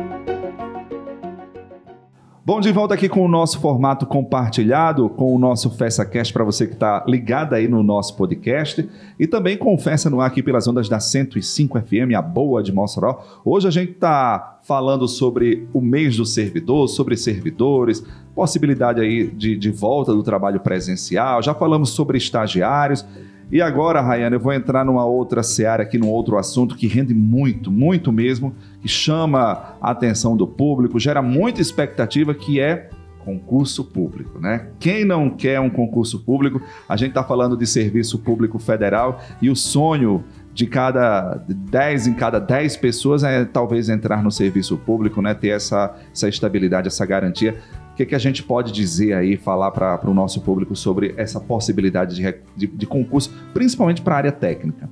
Bom, 2.45 2.59
de 2.59 2.73
volta 2.73 2.93
aqui 2.93 3.07
com 3.07 3.23
o 3.23 3.27
nosso 3.29 3.57
formato 3.61 4.05
compartilhado, 4.05 5.07
com 5.07 5.33
o 5.33 5.39
nosso 5.39 5.69
FessaCast 5.69 6.33
para 6.33 6.43
você 6.43 6.67
que 6.67 6.73
está 6.73 7.01
ligado 7.07 7.53
aí 7.53 7.69
no 7.69 7.81
nosso 7.81 8.17
podcast 8.17 8.85
e 9.17 9.25
também 9.25 9.55
com 9.55 9.73
o 9.73 9.77
Festa 9.77 10.09
no 10.09 10.19
ar 10.19 10.27
aqui 10.27 10.43
pelas 10.43 10.67
ondas 10.67 10.89
da 10.89 10.99
105 10.99 11.79
FM, 11.79 12.13
a 12.17 12.21
boa 12.21 12.61
de 12.61 12.73
Mossoró. 12.73 13.23
Hoje 13.45 13.69
a 13.69 13.71
gente 13.71 13.93
está 13.93 14.59
falando 14.61 15.07
sobre 15.07 15.69
o 15.73 15.79
mês 15.79 16.17
do 16.17 16.25
servidor, 16.25 16.89
sobre 16.89 17.15
servidores, 17.15 18.05
possibilidade 18.35 18.99
aí 18.99 19.25
de, 19.25 19.55
de 19.55 19.71
volta 19.71 20.11
do 20.11 20.21
trabalho 20.21 20.59
presencial, 20.59 21.41
já 21.41 21.53
falamos 21.53 21.91
sobre 21.91 22.17
estagiários. 22.17 23.05
E 23.51 23.61
agora, 23.61 24.01
Rayane, 24.01 24.35
eu 24.35 24.39
vou 24.39 24.53
entrar 24.53 24.83
numa 24.83 25.05
outra 25.05 25.43
seara 25.43 25.83
aqui, 25.83 25.97
num 25.97 26.09
outro 26.09 26.37
assunto 26.37 26.75
que 26.75 26.87
rende 26.87 27.13
muito, 27.13 27.71
muito 27.71 28.11
mesmo, 28.11 28.55
que 28.81 28.87
chama 28.87 29.75
a 29.81 29.91
atenção 29.91 30.35
do 30.35 30.47
público, 30.47 30.99
gera 30.99 31.21
muita 31.21 31.61
expectativa, 31.61 32.33
que 32.33 32.59
é 32.59 32.89
concurso 33.23 33.85
público, 33.85 34.39
né? 34.39 34.67
Quem 34.79 35.05
não 35.05 35.29
quer 35.29 35.59
um 35.59 35.69
concurso 35.69 36.19
público? 36.19 36.61
A 36.87 36.97
gente 36.97 37.09
está 37.09 37.23
falando 37.23 37.55
de 37.55 37.65
serviço 37.65 38.19
público 38.19 38.59
federal 38.59 39.21
e 39.41 39.49
o 39.49 39.55
sonho 39.55 40.23
de 40.53 40.67
cada 40.67 41.41
10 41.47 42.07
em 42.07 42.13
cada 42.13 42.39
10 42.39 42.77
pessoas 42.77 43.23
é 43.23 43.43
talvez 43.45 43.89
entrar 43.89 44.21
no 44.21 44.29
serviço 44.29 44.77
público, 44.77 45.21
né? 45.21 45.33
Ter 45.33 45.49
essa, 45.49 45.95
essa 46.11 46.27
estabilidade, 46.27 46.87
essa 46.87 47.05
garantia. 47.05 47.57
O 47.93 47.95
que, 47.95 48.07
que 48.07 48.15
a 48.15 48.19
gente 48.19 48.41
pode 48.41 48.71
dizer 48.71 49.13
aí, 49.13 49.37
falar 49.37 49.69
para 49.69 50.09
o 50.09 50.13
nosso 50.15 50.41
público 50.41 50.75
sobre 50.75 51.13
essa 51.15 51.39
possibilidade 51.39 52.15
de, 52.15 52.35
de, 52.57 52.65
de 52.65 52.87
concurso, 52.87 53.31
principalmente 53.53 54.01
para 54.01 54.15
a 54.15 54.17
área 54.17 54.31
técnica? 54.31 54.89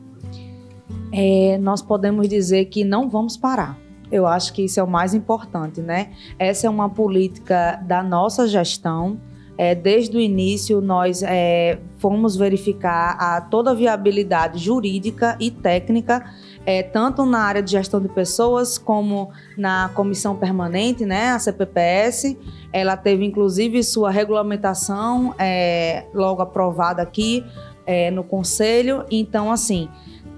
É, 1.12 1.58
nós 1.58 1.82
podemos 1.82 2.30
dizer 2.30 2.66
que 2.66 2.84
não 2.84 3.10
vamos 3.10 3.36
parar. 3.36 3.76
Eu 4.12 4.28
acho 4.28 4.54
que 4.54 4.66
isso 4.66 4.80
é 4.80 4.84
o 4.84 4.88
mais 4.88 5.16
importante, 5.16 5.82
né? 5.82 6.12
Essa 6.38 6.68
é 6.68 6.70
uma 6.70 6.90
política 6.90 7.82
da 7.88 8.04
nossa 8.04 8.48
gestão. 8.48 9.20
É, 9.58 9.74
desde 9.74 10.16
o 10.16 10.20
início, 10.20 10.80
nós 10.80 11.24
é, 11.24 11.80
fomos 11.98 12.36
verificar 12.36 13.18
a, 13.20 13.42
toda 13.42 13.72
a 13.72 13.74
viabilidade 13.74 14.60
jurídica 14.60 15.36
e 15.40 15.50
técnica 15.50 16.24
é, 16.66 16.84
tanto 16.84 17.26
na 17.26 17.40
área 17.40 17.62
de 17.62 17.72
gestão 17.72 18.00
de 18.00 18.08
pessoas 18.08 18.78
como 18.78 19.32
na 19.58 19.90
comissão 19.94 20.36
permanente, 20.36 21.06
né, 21.06 21.32
a 21.32 21.40
CPPS. 21.40 22.38
Ela 22.72 22.96
teve 22.96 23.26
inclusive 23.26 23.84
sua 23.84 24.12
regulamentação 24.12 25.34
é, 25.38 26.06
logo 26.14 26.42
aprovada 26.42 27.02
aqui 27.02 27.44
é, 27.86 28.12
no 28.12 28.24
conselho. 28.24 29.06
Então, 29.10 29.52
assim, 29.52 29.90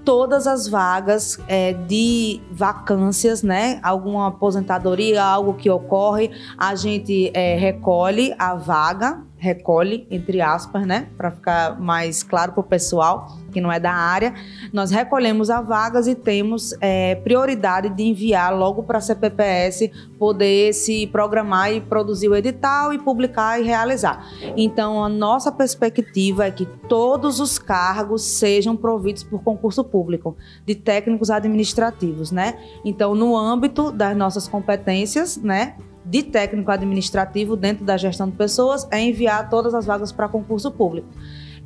todas 0.04 0.46
as 0.46 0.66
vagas 0.66 1.38
é, 1.48 1.72
de 1.72 2.40
vacâncias, 2.50 3.42
né? 3.42 3.78
Alguma 3.82 4.28
aposentadoria, 4.28 5.22
algo 5.22 5.54
que 5.54 5.70
ocorre, 5.70 6.30
a 6.58 6.74
gente 6.74 7.30
é, 7.34 7.56
recolhe 7.56 8.34
a 8.38 8.54
vaga 8.54 9.22
recolhe, 9.44 10.06
entre 10.10 10.40
aspas, 10.40 10.86
né, 10.86 11.08
para 11.18 11.30
ficar 11.30 11.78
mais 11.78 12.22
claro 12.22 12.52
para 12.52 12.60
o 12.62 12.64
pessoal 12.64 13.36
que 13.54 13.60
não 13.60 13.72
é 13.72 13.78
da 13.78 13.92
área, 13.92 14.34
nós 14.72 14.90
recolhemos 14.90 15.48
as 15.48 15.66
vagas 15.66 16.08
e 16.08 16.14
temos 16.14 16.76
é, 16.80 17.14
prioridade 17.14 17.88
de 17.88 18.02
enviar 18.02 18.54
logo 18.54 18.82
para 18.82 18.98
a 18.98 19.00
CPPS 19.00 19.90
poder 20.18 20.74
se 20.74 21.06
programar 21.06 21.72
e 21.72 21.80
produzir 21.80 22.28
o 22.28 22.34
edital 22.34 22.92
e 22.92 22.98
publicar 22.98 23.60
e 23.60 23.62
realizar. 23.62 24.26
Então, 24.56 25.02
a 25.02 25.08
nossa 25.08 25.52
perspectiva 25.52 26.46
é 26.46 26.50
que 26.50 26.66
todos 26.88 27.38
os 27.38 27.58
cargos 27.58 28.22
sejam 28.22 28.76
providos 28.76 29.22
por 29.22 29.42
concurso 29.42 29.84
público, 29.84 30.36
de 30.66 30.74
técnicos 30.74 31.30
administrativos, 31.30 32.32
né? 32.32 32.58
Então, 32.84 33.14
no 33.14 33.36
âmbito 33.36 33.92
das 33.92 34.16
nossas 34.16 34.48
competências, 34.48 35.36
né? 35.36 35.76
de 36.04 36.22
técnico 36.22 36.70
administrativo 36.70 37.56
dentro 37.56 37.84
da 37.84 37.96
gestão 37.96 38.28
de 38.28 38.36
pessoas 38.36 38.86
é 38.90 39.00
enviar 39.00 39.48
todas 39.48 39.72
as 39.74 39.86
vagas 39.86 40.12
para 40.12 40.28
concurso 40.28 40.70
público. 40.70 41.08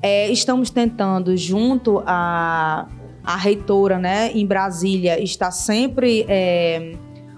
É, 0.00 0.30
estamos 0.30 0.70
tentando, 0.70 1.36
junto 1.36 2.02
à, 2.06 2.86
à 3.24 3.36
reitora 3.36 3.98
né, 3.98 4.30
em 4.32 4.46
Brasília, 4.46 5.22
está 5.22 5.50
sempre 5.50 6.24
é, 6.28 6.92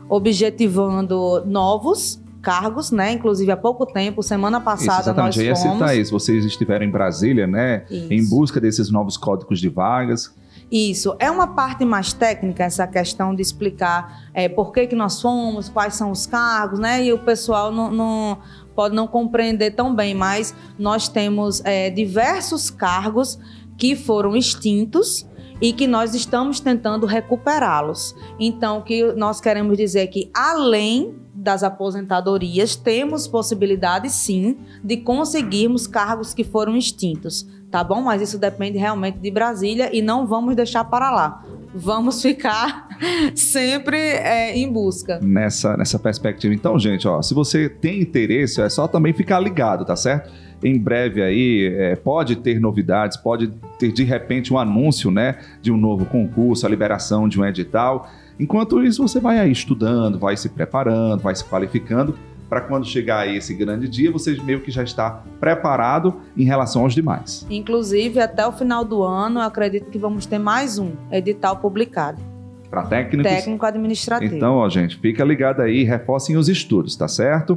objetivando 0.09 1.45
novos 1.47 2.21
cargos, 2.43 2.90
né? 2.90 3.12
Inclusive 3.12 3.50
há 3.52 3.57
pouco 3.57 3.87
tempo, 3.87 4.23
semana 4.23 4.61
passada 4.61 5.11
isso, 5.11 5.14
nós 5.14 5.17
fomos. 5.17 5.37
Eu 5.37 5.45
ia 5.45 5.57
citar 5.57 5.97
isso. 5.97 6.11
Vocês 6.11 6.45
estiveram 6.45 6.85
em 6.85 6.90
Brasília, 6.90 7.47
né? 7.47 7.85
Isso. 7.90 8.12
Em 8.12 8.29
busca 8.29 8.61
desses 8.61 8.90
novos 8.90 9.17
códigos 9.17 9.61
de 9.61 9.69
vagas. 9.69 10.35
Isso. 10.70 11.16
É 11.18 11.28
uma 11.28 11.48
parte 11.48 11.84
mais 11.84 12.12
técnica 12.12 12.62
essa 12.62 12.86
questão 12.86 13.34
de 13.34 13.42
explicar 13.42 14.30
é, 14.32 14.48
por 14.48 14.72
que, 14.72 14.86
que 14.86 14.94
nós 14.94 15.20
fomos, 15.20 15.68
quais 15.68 15.94
são 15.94 16.12
os 16.12 16.26
cargos, 16.26 16.78
né? 16.78 17.04
E 17.04 17.12
o 17.12 17.18
pessoal 17.18 17.72
não, 17.72 17.90
não 17.90 18.38
pode 18.74 18.94
não 18.94 19.08
compreender 19.08 19.72
tão 19.72 19.94
bem, 19.94 20.14
mas 20.14 20.54
nós 20.78 21.08
temos 21.08 21.60
é, 21.64 21.90
diversos 21.90 22.70
cargos 22.70 23.36
que 23.76 23.96
foram 23.96 24.36
extintos 24.36 25.26
e 25.60 25.72
que 25.72 25.88
nós 25.88 26.14
estamos 26.14 26.60
tentando 26.60 27.04
recuperá-los. 27.04 28.14
Então, 28.38 28.78
o 28.78 28.82
que 28.82 29.12
nós 29.12 29.40
queremos 29.40 29.76
dizer 29.76 30.00
é 30.00 30.06
que, 30.06 30.30
além 30.32 31.16
das 31.34 31.62
aposentadorias, 31.62 32.76
temos 32.76 33.26
possibilidade 33.26 34.08
sim 34.08 34.58
de 34.84 34.98
conseguirmos 34.98 35.86
cargos 35.86 36.32
que 36.32 36.44
foram 36.44 36.76
extintos 36.76 37.46
tá 37.70 37.84
bom? 37.84 38.02
Mas 38.02 38.20
isso 38.20 38.38
depende 38.38 38.78
realmente 38.78 39.18
de 39.18 39.30
Brasília 39.30 39.90
e 39.96 40.02
não 40.02 40.26
vamos 40.26 40.56
deixar 40.56 40.84
para 40.84 41.10
lá. 41.10 41.44
Vamos 41.74 42.20
ficar 42.20 42.88
sempre 43.34 43.96
é, 43.96 44.56
em 44.56 44.70
busca. 44.70 45.20
Nessa, 45.22 45.76
nessa 45.76 45.98
perspectiva. 45.98 46.52
Então, 46.52 46.78
gente, 46.78 47.06
ó, 47.06 47.22
se 47.22 47.32
você 47.32 47.68
tem 47.68 48.00
interesse, 48.00 48.60
é 48.60 48.68
só 48.68 48.88
também 48.88 49.12
ficar 49.12 49.38
ligado, 49.38 49.84
tá 49.84 49.94
certo? 49.94 50.30
Em 50.62 50.78
breve 50.78 51.22
aí 51.22 51.72
é, 51.74 51.96
pode 51.96 52.36
ter 52.36 52.60
novidades, 52.60 53.16
pode 53.16 53.48
ter 53.78 53.92
de 53.92 54.04
repente 54.04 54.52
um 54.52 54.58
anúncio, 54.58 55.10
né, 55.10 55.38
de 55.62 55.72
um 55.72 55.76
novo 55.76 56.04
concurso, 56.04 56.66
a 56.66 56.68
liberação 56.68 57.28
de 57.28 57.40
um 57.40 57.46
edital. 57.46 58.10
Enquanto 58.38 58.82
isso, 58.82 59.06
você 59.06 59.20
vai 59.20 59.38
aí 59.38 59.52
estudando, 59.52 60.18
vai 60.18 60.36
se 60.36 60.48
preparando, 60.48 61.22
vai 61.22 61.34
se 61.34 61.44
qualificando 61.44 62.18
para 62.50 62.62
quando 62.62 62.85
chegar 62.85 63.33
esse 63.33 63.54
grande 63.54 63.88
dia, 63.88 64.11
você 64.11 64.37
meio 64.42 64.61
que 64.61 64.73
já 64.73 64.83
está 64.83 65.23
preparado 65.38 66.21
em 66.37 66.42
relação 66.42 66.83
aos 66.83 66.92
demais. 66.92 67.47
Inclusive, 67.49 68.19
até 68.19 68.45
o 68.45 68.50
final 68.50 68.85
do 68.85 69.04
ano, 69.04 69.38
eu 69.38 69.45
acredito 69.45 69.88
que 69.88 69.99
vamos 69.99 70.26
ter 70.26 70.40
mais 70.40 70.76
um 70.76 70.90
edital 71.12 71.59
publicado. 71.59 72.21
Para 72.69 72.83
técnicos? 72.83 73.33
Técnico 73.33 73.64
administrativo. 73.64 74.35
Então, 74.35 74.57
ó, 74.57 74.69
gente, 74.69 74.99
fica 74.99 75.25
ligado 75.25 75.62
aí, 75.62 75.85
reforcem 75.85 76.37
os 76.37 76.49
estudos, 76.49 76.97
tá 76.97 77.07
certo? 77.07 77.57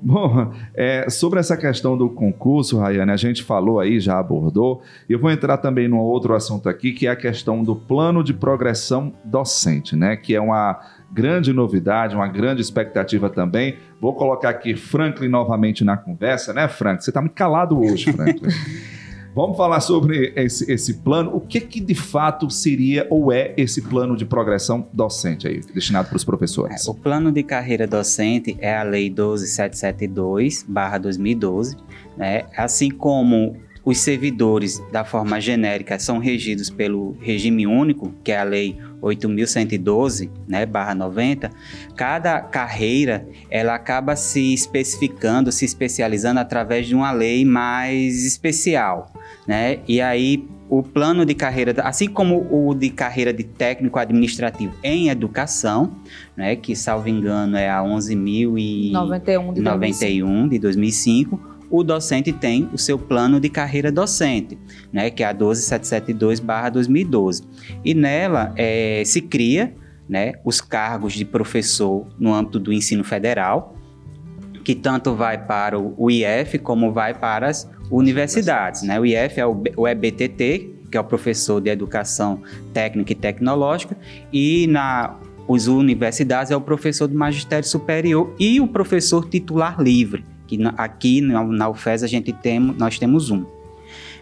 Bom, 0.00 0.52
é, 0.74 1.10
sobre 1.10 1.40
essa 1.40 1.56
questão 1.56 1.96
do 1.96 2.08
concurso, 2.08 2.78
Rayane, 2.78 3.10
a 3.10 3.16
gente 3.16 3.42
falou 3.42 3.80
aí, 3.80 3.98
já 3.98 4.18
abordou, 4.18 4.80
eu 5.08 5.18
vou 5.18 5.30
entrar 5.30 5.58
também 5.58 5.88
num 5.88 5.98
outro 5.98 6.34
assunto 6.34 6.68
aqui, 6.68 6.92
que 6.92 7.06
é 7.06 7.10
a 7.10 7.16
questão 7.16 7.64
do 7.64 7.74
plano 7.74 8.22
de 8.22 8.32
progressão 8.32 9.12
docente, 9.24 9.96
né? 9.96 10.16
Que 10.16 10.34
é 10.34 10.40
uma 10.40 10.80
grande 11.10 11.52
novidade, 11.52 12.14
uma 12.14 12.28
grande 12.28 12.60
expectativa 12.60 13.28
também. 13.28 13.76
Vou 14.00 14.14
colocar 14.14 14.50
aqui 14.50 14.76
Franklin 14.76 15.28
novamente 15.28 15.82
na 15.82 15.96
conversa, 15.96 16.52
né, 16.52 16.68
Franklin? 16.68 17.02
Você 17.02 17.10
está 17.10 17.20
muito 17.20 17.34
calado 17.34 17.80
hoje, 17.80 18.12
Franklin. 18.12 18.50
Vamos 19.38 19.56
falar 19.56 19.78
sobre 19.78 20.32
esse, 20.34 20.68
esse, 20.68 20.94
plano. 20.94 21.30
O 21.32 21.40
que, 21.40 21.60
que 21.60 21.78
de 21.78 21.94
fato 21.94 22.50
seria 22.50 23.06
ou 23.08 23.32
é 23.32 23.54
esse 23.56 23.80
plano 23.80 24.16
de 24.16 24.24
progressão 24.24 24.88
docente 24.92 25.46
aí, 25.46 25.60
destinado 25.72 26.08
para 26.08 26.16
os 26.16 26.24
professores? 26.24 26.84
É, 26.84 26.90
o 26.90 26.94
plano 26.94 27.30
de 27.30 27.44
carreira 27.44 27.86
docente 27.86 28.56
é 28.58 28.76
a 28.76 28.82
Lei 28.82 29.08
12772-2012, 29.08 31.76
né? 32.16 32.46
assim 32.56 32.90
como 32.90 33.56
os 33.84 33.98
servidores, 33.98 34.82
da 34.92 35.04
forma 35.04 35.40
genérica, 35.40 36.00
são 36.00 36.18
regidos 36.18 36.68
pelo 36.68 37.16
regime 37.20 37.64
único, 37.64 38.12
que 38.24 38.32
é 38.32 38.38
a 38.38 38.44
Lei 38.44 38.76
8.112, 39.00 40.30
né, 40.46 40.66
barra 40.66 40.94
90, 40.94 41.50
cada 41.96 42.40
carreira 42.40 43.26
ela 43.48 43.74
acaba 43.74 44.16
se 44.16 44.52
especificando, 44.52 45.50
se 45.50 45.64
especializando 45.64 46.40
através 46.40 46.86
de 46.86 46.94
uma 46.94 47.12
lei 47.12 47.44
mais 47.44 48.26
especial, 48.26 49.10
né? 49.48 49.80
E 49.88 50.00
aí 50.00 50.46
o 50.68 50.80
plano 50.82 51.24
de 51.24 51.34
carreira, 51.34 51.74
assim 51.82 52.06
como 52.06 52.46
o 52.50 52.74
de 52.74 52.90
carreira 52.90 53.32
de 53.32 53.42
técnico 53.42 53.98
administrativo 53.98 54.74
em 54.82 55.08
educação, 55.08 55.92
né, 56.36 56.54
que 56.56 56.76
salvo 56.76 57.08
engano 57.08 57.56
é 57.56 57.70
a 57.70 57.80
11.091 57.80 59.54
de, 59.54 59.62
91, 59.62 60.48
de 60.48 60.58
2005, 60.58 61.56
o 61.70 61.82
docente 61.82 62.30
tem 62.32 62.68
o 62.72 62.78
seu 62.78 62.98
plano 62.98 63.40
de 63.40 63.48
carreira 63.48 63.90
docente, 63.90 64.58
né, 64.92 65.08
que 65.08 65.22
é 65.22 65.26
a 65.26 65.34
12772/2012. 65.34 67.44
E 67.82 67.94
nela 67.94 68.52
é, 68.56 69.02
se 69.06 69.22
cria 69.22 69.74
né, 70.06 70.34
os 70.44 70.60
cargos 70.60 71.14
de 71.14 71.24
professor 71.24 72.06
no 72.18 72.34
âmbito 72.34 72.60
do 72.60 72.70
ensino 72.72 73.04
federal, 73.04 73.74
que 74.64 74.74
tanto 74.74 75.14
vai 75.14 75.46
para 75.46 75.78
o 75.78 76.10
IF 76.10 76.58
como 76.58 76.92
vai 76.92 77.14
para 77.14 77.48
as 77.48 77.70
universidades. 77.90 78.82
Né? 78.82 78.98
O 78.98 79.04
IF 79.04 79.40
é 79.40 79.46
o 79.46 79.88
EBTT, 79.88 80.70
que 80.90 80.96
é 80.96 81.00
o 81.00 81.04
professor 81.04 81.60
de 81.60 81.70
educação 81.70 82.42
técnica 82.72 83.12
e 83.12 83.14
tecnológica, 83.14 83.96
e 84.32 84.66
na 84.66 85.16
os 85.46 85.66
universidades 85.66 86.52
é 86.52 86.56
o 86.56 86.60
professor 86.60 87.08
do 87.08 87.16
magistério 87.16 87.66
superior 87.66 88.34
e 88.38 88.60
o 88.60 88.68
professor 88.68 89.26
titular 89.26 89.80
livre, 89.80 90.22
que 90.46 90.58
aqui 90.76 91.22
na 91.22 91.70
UFES 91.70 92.02
a 92.02 92.06
gente 92.06 92.34
tem, 92.34 92.60
nós 92.60 92.98
temos 92.98 93.30
um. 93.30 93.46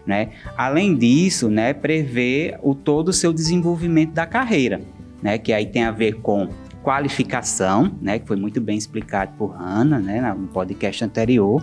Né? 0.06 0.28
Além 0.56 0.94
disso, 0.94 1.48
né, 1.48 1.72
prevê 1.72 2.56
o 2.62 2.76
todo 2.76 3.08
o 3.08 3.12
seu 3.12 3.32
desenvolvimento 3.32 4.12
da 4.12 4.24
carreira, 4.24 4.80
né, 5.20 5.36
que 5.36 5.52
aí 5.52 5.66
tem 5.66 5.82
a 5.82 5.90
ver 5.90 6.20
com 6.20 6.48
qualificação, 6.80 7.92
né, 8.00 8.20
que 8.20 8.28
foi 8.28 8.36
muito 8.36 8.60
bem 8.60 8.78
explicado 8.78 9.32
por 9.36 9.48
Hanna, 9.48 9.98
né, 9.98 10.32
no 10.32 10.46
podcast 10.46 11.04
anterior, 11.04 11.60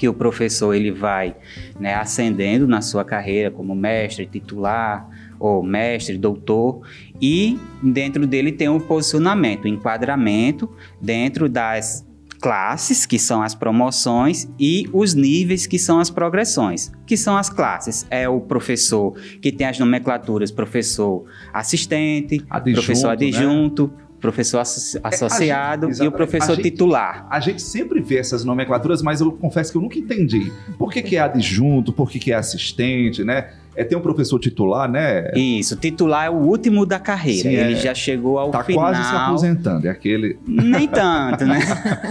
que 0.00 0.08
o 0.08 0.14
professor 0.14 0.72
ele 0.72 0.90
vai 0.90 1.36
né, 1.78 1.94
ascendendo 1.94 2.66
na 2.66 2.80
sua 2.80 3.04
carreira 3.04 3.50
como 3.50 3.74
mestre, 3.74 4.24
titular, 4.24 5.06
ou 5.38 5.62
mestre, 5.62 6.16
doutor, 6.16 6.80
e 7.20 7.58
dentro 7.82 8.26
dele 8.26 8.50
tem 8.50 8.66
o 8.66 8.76
um 8.76 8.80
posicionamento, 8.80 9.66
um 9.66 9.68
enquadramento 9.68 10.70
dentro 11.02 11.50
das 11.50 12.06
classes, 12.40 13.04
que 13.04 13.18
são 13.18 13.42
as 13.42 13.54
promoções, 13.54 14.48
e 14.58 14.88
os 14.90 15.12
níveis, 15.12 15.66
que 15.66 15.78
são 15.78 16.00
as 16.00 16.08
progressões. 16.08 16.90
Que 17.06 17.14
são 17.14 17.36
as 17.36 17.50
classes? 17.50 18.06
É 18.08 18.26
o 18.26 18.40
professor 18.40 19.12
que 19.42 19.52
tem 19.52 19.66
as 19.66 19.78
nomenclaturas 19.78 20.50
professor 20.50 21.26
assistente, 21.52 22.42
adjunto, 22.48 22.80
professor 22.80 23.08
adjunto, 23.10 23.92
né? 23.94 24.09
Professor 24.20 24.58
associado 24.58 25.86
é, 25.86 25.92
gente, 25.92 26.04
e 26.04 26.08
o 26.08 26.12
professor 26.12 26.58
a 26.58 26.62
titular. 26.62 27.14
Gente, 27.14 27.26
a 27.30 27.40
gente 27.40 27.62
sempre 27.62 28.00
vê 28.00 28.18
essas 28.18 28.44
nomenclaturas, 28.44 29.02
mas 29.02 29.20
eu 29.20 29.32
confesso 29.32 29.72
que 29.72 29.78
eu 29.78 29.82
nunca 29.82 29.98
entendi. 29.98 30.52
Por 30.78 30.92
que, 30.92 31.02
que 31.02 31.16
é 31.16 31.20
adjunto, 31.20 31.92
por 31.92 32.10
que, 32.10 32.18
que 32.18 32.32
é 32.32 32.36
assistente, 32.36 33.24
né? 33.24 33.50
É, 33.74 33.84
tem 33.84 33.96
um 33.96 34.00
professor 34.00 34.38
titular, 34.38 34.90
né? 34.90 35.30
Isso, 35.34 35.76
titular 35.76 36.26
é 36.26 36.30
o 36.30 36.34
último 36.34 36.84
da 36.84 36.98
carreira. 36.98 37.48
Sim, 37.48 37.56
Ele 37.56 37.74
é, 37.74 37.76
já 37.76 37.94
chegou 37.94 38.38
ao 38.38 38.50
tá 38.50 38.64
final. 38.64 38.86
Tá 38.86 38.90
quase 38.92 39.08
se 39.08 39.14
aposentando, 39.14 39.86
é 39.86 39.90
aquele. 39.90 40.38
Nem 40.46 40.88
tanto, 40.88 41.46
né? 41.46 41.60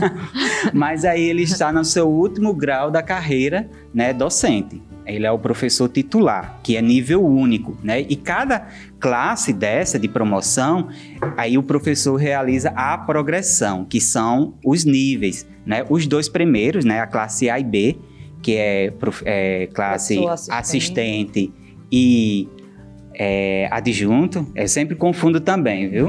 Mas 0.73 1.05
aí 1.05 1.21
ele 1.21 1.43
está 1.43 1.71
no 1.71 1.83
seu 1.83 2.07
último 2.07 2.53
grau 2.53 2.89
da 2.89 3.03
carreira, 3.03 3.69
né, 3.93 4.13
docente. 4.13 4.81
Ele 5.11 5.25
é 5.25 5.31
o 5.31 5.39
professor 5.39 5.89
titular, 5.89 6.59
que 6.63 6.77
é 6.77 6.81
nível 6.81 7.25
único, 7.25 7.77
né? 7.83 8.01
E 8.01 8.15
cada 8.15 8.67
classe 8.99 9.51
dessa 9.53 9.97
de 9.97 10.07
promoção, 10.07 10.89
aí 11.37 11.57
o 11.57 11.63
professor 11.63 12.15
realiza 12.15 12.69
a 12.75 12.97
progressão, 12.97 13.85
que 13.85 13.99
são 13.99 14.55
os 14.63 14.85
níveis, 14.85 15.47
né? 15.65 15.85
Os 15.89 16.05
dois 16.07 16.29
primeiros, 16.29 16.85
né? 16.85 16.99
A 16.99 17.07
classe 17.07 17.49
A 17.49 17.59
e 17.59 17.63
B, 17.63 17.97
que 18.41 18.55
é, 18.55 18.93
é 19.25 19.67
classe 19.73 20.17
assistente. 20.25 20.53
assistente 20.57 21.53
e 21.91 22.47
é, 23.21 23.67
adjunto, 23.69 24.47
eu 24.55 24.65
sempre 24.69 24.95
confundo 24.95 25.41
também, 25.41 25.89
viu? 25.89 26.07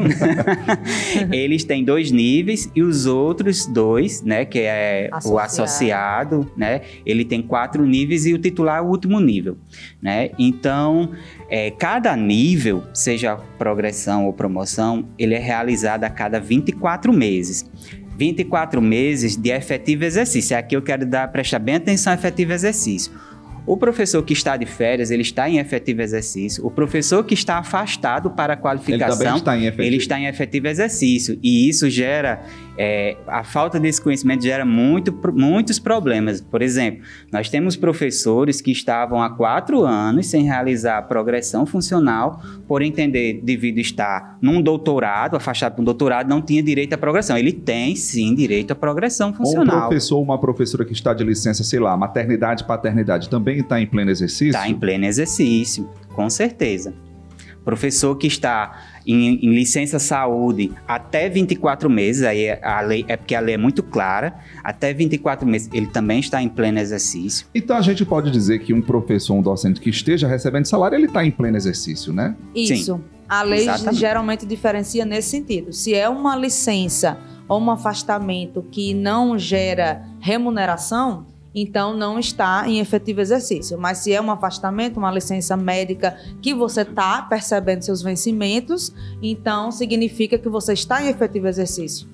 Eles 1.33 1.65
têm 1.65 1.83
dois 1.85 2.13
níveis 2.13 2.71
e 2.73 2.83
os 2.83 3.05
outros 3.05 3.67
dois, 3.67 4.23
né, 4.23 4.45
que 4.45 4.61
é 4.61 5.09
associado. 5.11 5.35
o 5.35 5.39
associado, 5.41 6.53
né, 6.57 6.83
ele 7.05 7.25
tem 7.25 7.43
quatro 7.43 7.85
níveis 7.85 8.27
e 8.27 8.33
o 8.33 8.39
titular 8.39 8.79
é 8.79 8.81
o 8.81 8.87
último 8.87 9.19
nível, 9.19 9.57
né? 10.01 10.31
Então, 10.39 11.11
é, 11.51 11.73
cada 11.73 12.15
nível, 12.15 12.85
seja 12.95 13.37
progressão 13.59 14.27
ou 14.27 14.33
promoção, 14.33 15.09
ele 15.19 15.35
é 15.35 15.39
realizado 15.39 16.05
a 16.05 16.11
cada 16.11 16.39
24 16.39 17.13
meses. 17.13 17.69
24 18.17 18.81
meses 18.83 19.35
de 19.35 19.51
efetivo 19.51 20.05
exercício. 20.05 20.57
Aqui 20.57 20.77
eu 20.77 20.83
quero 20.83 21.07
dar, 21.07 21.27
prestar 21.29 21.59
bem 21.59 21.77
atenção 21.77 22.13
ao 22.13 22.19
efetivo 22.19 22.53
exercício. 22.53 23.11
O 23.71 23.77
professor 23.77 24.21
que 24.25 24.33
está 24.33 24.57
de 24.57 24.67
férias, 24.67 25.13
ele 25.13 25.23
está 25.23 25.49
em 25.49 25.59
efetivo 25.59 26.03
exercício. 26.03 26.67
O 26.67 26.73
professor 26.73 27.23
que 27.23 27.35
está 27.35 27.57
afastado 27.57 28.29
para 28.29 28.55
a 28.55 28.57
qualificação, 28.57 29.25
ele, 29.25 29.37
está 29.39 29.57
em 29.57 29.67
efetivo, 29.67 29.83
ele 29.83 29.97
está 29.97 30.19
em 30.19 30.27
efetivo 30.27 30.67
exercício. 30.67 31.39
E 31.41 31.69
isso 31.69 31.89
gera 31.89 32.43
é, 32.83 33.15
a 33.27 33.45
falta 33.45 33.79
desse 33.79 34.01
conhecimento 34.01 34.43
gera 34.43 34.65
muito, 34.65 35.15
muitos 35.35 35.79
problemas. 35.79 36.41
Por 36.41 36.63
exemplo, 36.63 37.03
nós 37.31 37.51
temos 37.51 37.77
professores 37.77 38.63
que 38.63 38.71
estavam 38.71 39.23
há 39.23 39.29
quatro 39.29 39.83
anos 39.83 40.29
sem 40.29 40.45
realizar 40.45 40.97
a 40.97 41.03
progressão 41.03 41.67
funcional, 41.67 42.41
por 42.67 42.81
entender, 42.81 43.43
devido 43.43 43.77
estar 43.77 44.39
num 44.41 44.63
doutorado, 44.63 45.37
afastado 45.37 45.75
para 45.75 45.83
um 45.83 45.85
doutorado, 45.85 46.27
não 46.27 46.41
tinha 46.41 46.63
direito 46.63 46.95
à 46.95 46.97
progressão. 46.97 47.37
Ele 47.37 47.53
tem, 47.53 47.95
sim, 47.95 48.35
direito 48.35 48.71
à 48.71 48.75
progressão 48.75 49.35
funcional. 49.35 49.77
um 49.77 49.81
professor 49.81 50.17
ou 50.17 50.23
uma 50.23 50.41
professora 50.41 50.83
que 50.83 50.95
está 50.95 51.13
de 51.13 51.23
licença, 51.23 51.63
sei 51.63 51.81
lá, 51.81 51.95
maternidade, 51.99 52.65
paternidade, 52.65 53.29
também 53.29 53.59
está 53.59 53.79
em 53.79 53.87
pleno 53.87 54.11
exercício? 54.11 54.57
Está 54.57 54.67
em 54.67 54.75
pleno 54.75 55.05
exercício, 55.05 55.87
com 56.15 56.31
certeza. 56.31 56.95
Professor 57.65 58.17
que 58.17 58.27
está 58.27 58.83
em, 59.07 59.45
em, 59.45 59.51
licença 59.55 59.99
saúde 59.99 60.73
até 60.87 61.29
24 61.29 61.91
meses, 61.91 62.23
aí 62.23 62.45
é 62.45 62.61
a 62.63 62.81
lei, 62.81 63.05
é 63.07 63.17
porque 63.17 63.35
a 63.35 63.41
lei 63.41 63.55
é 63.55 63.59
muito 63.59 63.83
clara, 63.83 64.35
até 64.65 64.93
24 64.93 65.47
meses 65.47 65.69
ele 65.73 65.87
também 65.87 66.21
está 66.21 66.43
em 66.43 66.49
pleno 66.49 66.79
exercício. 66.79 67.47
Então 67.55 67.77
a 67.77 67.83
gente 67.83 68.05
pode 68.05 68.31
dizer 68.31 68.61
que 68.61 68.73
um 68.73 68.81
professor, 68.81 69.35
um 69.35 69.43
docente 69.43 69.81
que 69.81 69.91
esteja 69.91 70.27
recebendo 70.27 70.67
salário, 70.67 70.97
ele 70.97 71.07
está 71.07 71.25
em 71.25 71.31
pleno 71.31 71.57
exercício, 71.57 72.13
né? 72.13 72.35
Isso. 72.55 72.97
Sim, 72.97 73.05
a 73.29 73.43
lei 73.43 73.61
exatamente. 73.61 74.01
geralmente 74.01 74.47
diferencia 74.47 75.05
nesse 75.05 75.29
sentido. 75.29 75.73
Se 75.73 75.95
é 75.95 76.09
uma 76.09 76.35
licença 76.35 77.17
ou 77.47 77.61
um 77.61 77.71
afastamento 77.71 78.65
que 78.71 78.95
não 78.95 79.39
gera 79.39 80.05
remuneração, 80.21 81.27
então 81.55 81.97
não 81.97 82.19
está 82.19 82.69
em 82.69 82.81
efetivo 82.81 83.21
exercício. 83.21 83.79
Mas 83.79 83.99
se 83.99 84.13
é 84.13 84.21
um 84.21 84.31
afastamento, 84.31 84.99
uma 84.99 85.11
licença 85.11 85.57
médica 85.57 86.17
que 86.41 86.55
você 86.55 86.83
está 86.83 87.23
percebendo 87.23 87.83
seus 87.83 88.03
vencimentos, 88.03 88.95
então 89.23 89.71
significa 89.73 90.39
que 90.39 90.49
você 90.49 90.73
está 90.73 91.03
em 91.03 91.09
efetivo 91.09 91.49
exercício. 91.49 92.09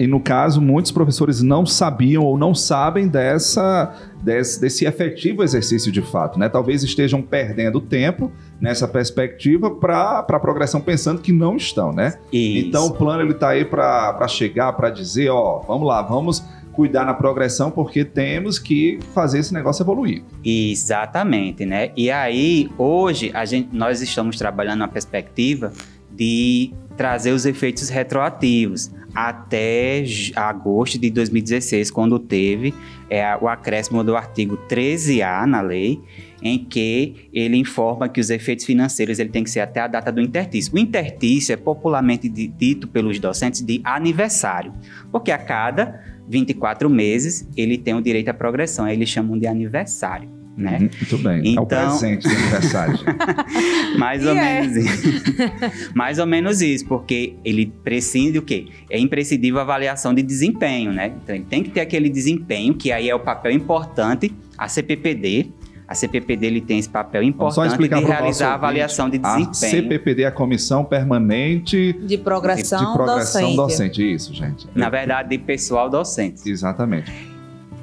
E 0.00 0.06
no 0.06 0.18
caso, 0.18 0.62
muitos 0.62 0.90
professores 0.90 1.42
não 1.42 1.66
sabiam 1.66 2.24
ou 2.24 2.38
não 2.38 2.54
sabem 2.54 3.06
dessa, 3.06 3.94
desse, 4.22 4.58
desse 4.58 4.86
efetivo 4.86 5.42
exercício 5.42 5.92
de 5.92 6.00
fato, 6.00 6.38
né? 6.38 6.48
Talvez 6.48 6.82
estejam 6.82 7.20
perdendo 7.20 7.82
tempo 7.82 8.32
nessa 8.58 8.88
perspectiva 8.88 9.70
para 9.70 10.20
a 10.20 10.40
progressão, 10.40 10.80
pensando 10.80 11.20
que 11.20 11.32
não 11.32 11.54
estão, 11.54 11.92
né? 11.92 12.18
Isso. 12.32 12.66
Então 12.66 12.86
o 12.86 12.92
plano 12.92 13.20
ele 13.20 13.32
está 13.32 13.50
aí 13.50 13.62
para 13.62 14.26
chegar, 14.26 14.72
para 14.72 14.88
dizer, 14.88 15.28
ó, 15.28 15.58
vamos 15.58 15.86
lá, 15.86 16.00
vamos 16.00 16.42
cuidar 16.72 17.04
na 17.04 17.14
progressão, 17.14 17.70
porque 17.70 18.04
temos 18.04 18.58
que 18.58 18.98
fazer 19.14 19.40
esse 19.40 19.52
negócio 19.52 19.82
evoluir. 19.82 20.22
Exatamente, 20.44 21.66
né? 21.66 21.90
E 21.96 22.10
aí, 22.10 22.68
hoje, 22.78 23.30
a 23.34 23.44
gente, 23.44 23.74
nós 23.74 24.00
estamos 24.00 24.36
trabalhando 24.36 24.80
na 24.80 24.88
perspectiva 24.88 25.72
de 26.12 26.72
trazer 26.96 27.32
os 27.32 27.46
efeitos 27.46 27.88
retroativos 27.88 28.90
até 29.14 30.04
agosto 30.36 30.98
de 30.98 31.10
2016, 31.10 31.90
quando 31.90 32.18
teve 32.18 32.74
é, 33.08 33.36
o 33.40 33.48
acréscimo 33.48 34.04
do 34.04 34.16
artigo 34.16 34.56
13A 34.68 35.44
na 35.46 35.60
lei, 35.60 36.00
em 36.42 36.58
que 36.58 37.28
ele 37.32 37.56
informa 37.56 38.08
que 38.08 38.20
os 38.20 38.30
efeitos 38.30 38.64
financeiros 38.64 39.18
ele 39.18 39.30
tem 39.30 39.42
que 39.42 39.50
ser 39.50 39.60
até 39.60 39.80
a 39.80 39.86
data 39.86 40.12
do 40.12 40.20
intertício. 40.20 40.74
O 40.74 40.78
intertício 40.78 41.52
é 41.52 41.56
popularmente 41.56 42.28
dito 42.28 42.86
pelos 42.88 43.18
docentes 43.18 43.60
de 43.60 43.80
aniversário, 43.84 44.72
porque 45.10 45.30
a 45.30 45.38
cada 45.38 46.09
24 46.30 46.88
meses, 46.88 47.48
ele 47.56 47.76
tem 47.76 47.92
o 47.94 48.00
direito 48.00 48.28
à 48.28 48.34
progressão. 48.34 48.84
Aí 48.84 48.94
eles 48.94 49.08
chamam 49.08 49.36
de 49.36 49.48
aniversário. 49.48 50.30
Né? 50.56 50.72
Uhum, 50.72 50.90
muito 51.00 51.18
bem. 51.18 51.40
Então... 51.52 51.54
É 51.54 51.60
o 51.60 51.64
então- 51.64 51.98
presente 51.98 52.28
de 52.28 52.34
aniversário. 52.34 52.98
mais 53.98 54.24
ou 54.26 54.32
yeah. 54.32 54.60
menos 54.60 54.76
isso. 54.76 55.02
mais 55.94 56.18
ou 56.18 56.26
menos 56.26 56.60
isso, 56.60 56.86
porque 56.86 57.34
ele 57.44 57.72
prescinde 57.82 58.38
o 58.38 58.42
quê? 58.42 58.66
É 58.88 58.98
imprescindível 58.98 59.58
a 59.58 59.62
avaliação 59.62 60.12
de 60.14 60.22
desempenho, 60.22 60.92
né? 60.92 61.12
Então 61.22 61.34
ele 61.34 61.46
tem 61.48 61.62
que 61.62 61.70
ter 61.70 61.80
aquele 61.80 62.08
desempenho, 62.08 62.74
que 62.74 62.92
aí 62.92 63.08
é 63.08 63.14
o 63.14 63.20
papel 63.20 63.52
importante, 63.52 64.32
a 64.58 64.68
CPPD, 64.68 65.48
A 65.90 65.94
CPPD 65.96 66.46
ele 66.46 66.60
tem 66.60 66.78
esse 66.78 66.88
papel 66.88 67.20
importante 67.20 67.76
de 67.76 67.88
realizar 67.88 68.50
a 68.50 68.54
avaliação 68.54 69.10
de 69.10 69.18
A 69.20 69.36
desempenho. 69.38 69.82
CPPD 69.82 70.22
é 70.22 70.26
a 70.26 70.30
Comissão 70.30 70.84
Permanente 70.84 71.92
De 71.94 72.16
progressão, 72.16 72.78
de 72.78 72.92
Progressão 72.96 73.56
docente. 73.56 73.56
Docente. 73.56 74.14
Isso, 74.14 74.32
gente. 74.32 74.68
Na 74.72 74.88
verdade, 74.88 75.30
de 75.30 75.38
pessoal 75.38 75.90
docente. 75.90 76.48
Exatamente. 76.48 77.10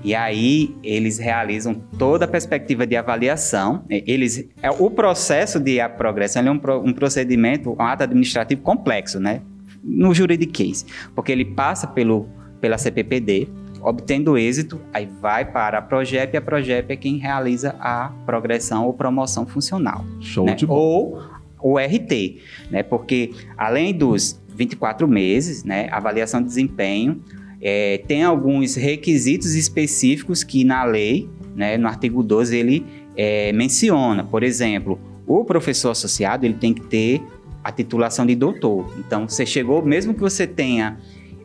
E 0.06 0.16
aí 0.16 0.74
eles 0.82 1.18
realizam 1.18 1.74
toda 2.00 2.24
a 2.24 2.28
perspectiva 2.30 2.88
de 2.88 2.96
avaliação. 2.96 3.84
Eles, 3.90 4.48
é, 4.62 4.72
o 4.72 4.90
processo 4.90 5.60
de 5.60 5.82
a 5.82 5.90
progressão 5.90 6.42
ele 6.42 6.48
é 6.48 6.52
um, 6.54 6.62
um 6.86 6.94
procedimento, 6.94 7.76
um 7.78 7.82
ato 7.82 8.04
administrativo 8.04 8.62
complexo, 8.62 9.20
né? 9.20 9.42
No 9.84 10.14
juridiquês, 10.14 10.86
porque 11.14 11.30
ele 11.30 11.44
passa 11.44 11.86
pelo, 11.86 12.30
pela 12.62 12.78
CPPD, 12.78 13.50
obtendo 13.82 14.38
êxito, 14.38 14.80
aí 14.94 15.08
vai 15.22 15.46
para 15.46 15.78
a 15.78 15.82
Progep, 15.82 16.34
e 16.34 16.38
a 16.38 16.42
Progep 16.42 16.92
é 16.92 16.96
quem 16.96 17.18
realiza 17.18 17.76
a 17.80 18.12
progressão 18.26 18.86
ou 18.86 18.94
promoção 18.94 19.46
funcional. 19.46 20.06
Show 20.20 20.46
né? 20.46 20.56
de 20.56 20.66
bola. 20.66 20.82
Ou 20.82 21.22
o 21.62 21.78
RT, 21.78 22.38
né? 22.70 22.84
Porque 22.84 23.32
além 23.58 23.94
dos 23.94 24.40
24 24.56 25.08
meses, 25.08 25.64
né, 25.64 25.88
avaliação 25.92 26.42
de 26.42 26.48
desempenho, 26.48 27.22
é, 27.62 28.00
tem 28.08 28.24
alguns 28.24 28.76
requisitos 28.76 29.56
específicos 29.56 30.44
que 30.44 30.64
na 30.64 30.84
lei, 30.84 31.28
né, 31.56 31.78
no 31.78 31.88
artigo 31.88 32.22
12, 32.22 32.56
ele 32.56 32.86
é, 33.16 33.52
menciona. 33.54 34.24
Por 34.24 34.44
exemplo, 34.44 35.00
o 35.26 35.44
professor 35.44 35.92
associado 35.92 36.46
ele 36.46 36.54
tem 36.54 36.74
que 36.74 36.82
ter 36.82 37.22
a 37.64 37.72
titulação 37.72 38.26
de 38.26 38.36
doutor. 38.36 38.94
Então, 39.00 39.28
você 39.28 39.46
chegou, 39.46 39.84
mesmo 39.84 40.14
que 40.14 40.22
você 40.22 40.48
tenha 40.48 40.98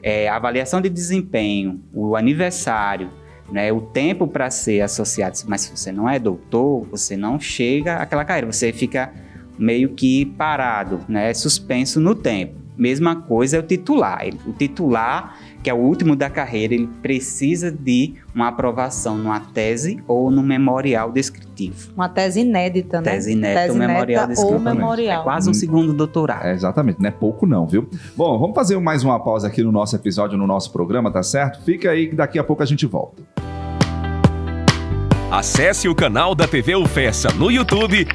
é, 0.02 0.28
avaliação 0.28 0.80
de 0.80 0.88
desempenho, 0.88 1.80
o 1.92 2.16
aniversário, 2.16 3.10
né, 3.50 3.72
o 3.72 3.80
tempo 3.80 4.26
para 4.26 4.50
ser 4.50 4.80
associado, 4.80 5.38
mas 5.46 5.62
se 5.62 5.76
você 5.76 5.92
não 5.92 6.08
é 6.08 6.18
doutor, 6.18 6.86
você 6.90 7.16
não 7.16 7.38
chega 7.38 7.96
àquela 7.96 8.24
carreira, 8.24 8.50
você 8.50 8.72
fica 8.72 9.12
meio 9.58 9.90
que 9.90 10.24
parado, 10.24 11.00
né, 11.08 11.32
suspenso 11.34 12.00
no 12.00 12.14
tempo. 12.14 12.60
Mesma 12.76 13.14
coisa 13.14 13.58
é 13.58 13.60
o 13.60 13.62
titular. 13.62 14.22
O 14.46 14.52
titular, 14.52 15.38
que 15.62 15.70
é 15.70 15.74
o 15.74 15.76
último 15.76 16.16
da 16.16 16.28
carreira, 16.28 16.74
ele 16.74 16.88
precisa 17.00 17.70
de 17.70 18.14
uma 18.34 18.48
aprovação 18.48 19.16
numa 19.16 19.38
tese 19.38 20.02
ou 20.08 20.30
no 20.30 20.42
memorial 20.42 21.12
descritivo. 21.12 21.92
Uma 21.94 22.08
tese 22.08 22.40
inédita, 22.40 23.00
né? 23.00 23.12
Tese 23.12 23.32
inédita, 23.32 23.60
Tese 23.60 23.70
ou 23.72 23.78
memorial 23.78 24.24
inédita 24.24 24.26
descritivo. 24.26 24.68
ou 24.68 24.74
memorial. 24.74 25.20
É 25.20 25.24
quase 25.24 25.50
um 25.50 25.54
segundo 25.54 25.92
doutorado. 25.92 26.44
É, 26.44 26.52
exatamente, 26.52 27.00
não 27.00 27.08
é 27.08 27.12
pouco 27.12 27.46
não, 27.46 27.66
viu? 27.66 27.88
Bom, 28.16 28.38
vamos 28.38 28.54
fazer 28.54 28.78
mais 28.80 29.04
uma 29.04 29.20
pausa 29.20 29.46
aqui 29.46 29.62
no 29.62 29.70
nosso 29.70 29.94
episódio, 29.94 30.36
no 30.36 30.46
nosso 30.46 30.72
programa, 30.72 31.12
tá 31.12 31.22
certo? 31.22 31.62
Fica 31.62 31.90
aí 31.90 32.08
que 32.08 32.16
daqui 32.16 32.38
a 32.38 32.44
pouco 32.44 32.62
a 32.62 32.66
gente 32.66 32.84
volta. 32.86 33.22
Acesse 35.30 35.88
o 35.88 35.94
canal 35.94 36.34
da 36.34 36.46
TV 36.46 36.74
UFESA 36.74 37.32
no 37.32 37.50
YouTube 37.50 38.06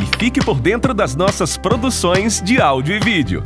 e 0.00 0.18
fique 0.18 0.44
por 0.44 0.60
dentro 0.60 0.94
das 0.94 1.16
nossas 1.16 1.56
produções 1.56 2.40
de 2.40 2.60
áudio 2.60 2.94
e 2.94 3.00
vídeo. 3.00 3.42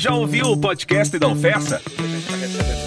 Já 0.00 0.14
ouviu 0.14 0.46
o 0.46 0.56
podcast 0.56 1.18
da 1.18 1.28
UFESA? 1.28 1.78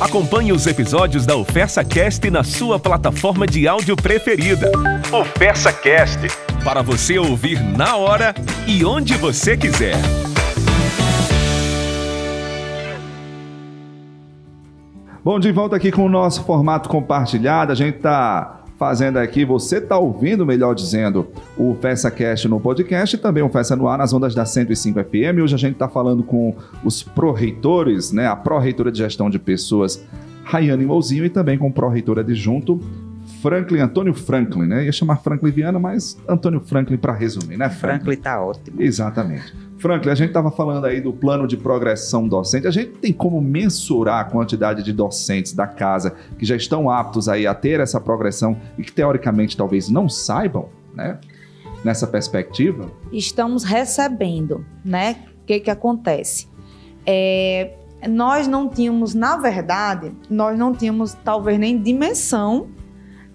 Acompanhe 0.01 0.51
os 0.51 0.65
episódios 0.65 1.27
da 1.27 1.35
UFESA 1.37 1.83
Cast 1.83 2.27
na 2.31 2.43
sua 2.43 2.79
plataforma 2.79 3.45
de 3.45 3.67
áudio 3.67 3.95
preferida. 3.95 4.71
UFESA 5.21 5.71
Cast, 5.71 6.27
para 6.63 6.81
você 6.81 7.19
ouvir 7.19 7.61
na 7.77 7.97
hora 7.97 8.33
e 8.65 8.83
onde 8.83 9.13
você 9.15 9.55
quiser. 9.55 9.93
Bom, 15.23 15.39
de 15.39 15.51
volta 15.51 15.75
aqui 15.75 15.91
com 15.91 16.07
o 16.07 16.09
nosso 16.09 16.43
formato 16.43 16.89
compartilhado. 16.89 17.71
A 17.71 17.75
gente 17.75 17.99
tá 17.99 18.62
fazendo 18.77 19.17
aqui, 19.17 19.45
você 19.45 19.79
tá 19.79 19.97
ouvindo, 19.97 20.45
melhor 20.45 20.73
dizendo, 20.73 21.27
o 21.57 21.75
Festa 21.75 22.09
Cast 22.09 22.47
no 22.47 22.59
podcast 22.59 23.15
e 23.15 23.19
também 23.19 23.43
o 23.43 23.49
Festa 23.49 23.75
no 23.75 23.87
ar 23.87 23.97
nas 23.97 24.13
ondas 24.13 24.33
da 24.33 24.45
105 24.45 24.99
FM. 25.03 25.41
Hoje 25.41 25.55
a 25.55 25.57
gente 25.57 25.75
tá 25.75 25.87
falando 25.87 26.23
com 26.23 26.55
os 26.83 27.03
pró-reitores, 27.03 28.11
né? 28.11 28.27
A 28.27 28.35
pró-reitora 28.35 28.91
de 28.91 28.97
gestão 28.97 29.29
de 29.29 29.39
pessoas, 29.39 30.03
Rayane 30.43 30.85
Mouzinho, 30.85 31.25
e 31.25 31.29
também 31.29 31.57
com 31.57 31.67
o 31.67 31.71
pró-reitor 31.71 32.19
adjunto, 32.19 32.79
Franklin, 33.43 33.79
Antônio 33.81 34.13
Franklin, 34.13 34.67
né? 34.67 34.85
Ia 34.85 34.91
chamar 34.93 35.17
Franklin 35.17 35.51
Viana, 35.51 35.77
mas 35.77 36.17
Antônio 36.29 36.61
Franklin 36.61 36.95
para 36.95 37.11
resumir, 37.11 37.57
né, 37.57 37.69
Franklin? 37.69 37.99
Franklin 37.99 38.21
tá 38.21 38.41
ótimo. 38.41 38.81
Exatamente. 38.81 39.53
Franklin, 39.77 40.11
a 40.11 40.15
gente 40.15 40.29
estava 40.29 40.49
falando 40.49 40.85
aí 40.85 41.01
do 41.01 41.11
plano 41.11 41.45
de 41.45 41.57
progressão 41.57 42.25
docente. 42.25 42.67
A 42.67 42.71
gente 42.71 42.91
tem 42.91 43.11
como 43.11 43.41
mensurar 43.41 44.21
a 44.21 44.23
quantidade 44.23 44.81
de 44.81 44.93
docentes 44.93 45.51
da 45.51 45.67
casa 45.67 46.15
que 46.39 46.45
já 46.45 46.55
estão 46.55 46.89
aptos 46.89 47.27
aí 47.27 47.45
a 47.45 47.53
ter 47.53 47.81
essa 47.81 47.99
progressão 47.99 48.55
e 48.77 48.81
que 48.81 48.93
teoricamente 48.93 49.57
talvez 49.57 49.89
não 49.89 50.07
saibam, 50.07 50.69
né? 50.95 51.19
Nessa 51.83 52.07
perspectiva. 52.07 52.89
estamos 53.11 53.65
recebendo, 53.65 54.65
né? 54.85 55.17
O 55.41 55.45
que 55.45 55.59
que 55.59 55.69
acontece? 55.69 56.47
É, 57.05 57.73
nós 58.07 58.47
não 58.47 58.69
tínhamos, 58.69 59.13
na 59.13 59.35
verdade, 59.35 60.13
nós 60.29 60.57
não 60.57 60.73
tínhamos 60.73 61.13
talvez 61.25 61.59
nem 61.59 61.77
dimensão 61.77 62.69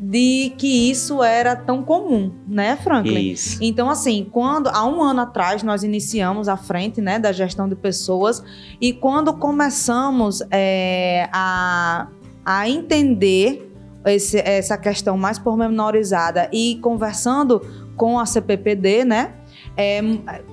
de 0.01 0.53
que 0.57 0.91
isso 0.91 1.23
era 1.25 1.57
tão 1.57 1.83
comum, 1.83 2.33
né, 2.47 2.77
Franklin? 2.77 3.33
Isso. 3.33 3.59
Então, 3.61 3.91
assim, 3.91 4.29
quando 4.31 4.69
há 4.69 4.87
um 4.87 5.03
ano 5.03 5.23
atrás 5.23 5.63
nós 5.65 5.83
iniciamos 5.83 6.49
a 6.49 6.57
frente 6.57 7.01
né, 7.01 7.19
da 7.19 7.33
gestão 7.33 7.69
de 7.69 7.75
pessoas 7.75 8.43
e 8.81 8.93
quando 8.93 9.33
começamos 9.35 10.41
é, 10.53 11.29
a, 11.33 12.07
a 12.45 12.69
entender 12.69 13.73
esse- 14.07 14.39
essa 14.39 14.79
questão 14.79 15.19
mais 15.19 15.39
pormenorizada 15.39 16.49
e 16.53 16.77
conversando 16.81 17.61
com 17.97 18.19
a 18.21 18.25
CPPD, 18.25 19.05
né, 19.05 19.35
é, 19.77 20.01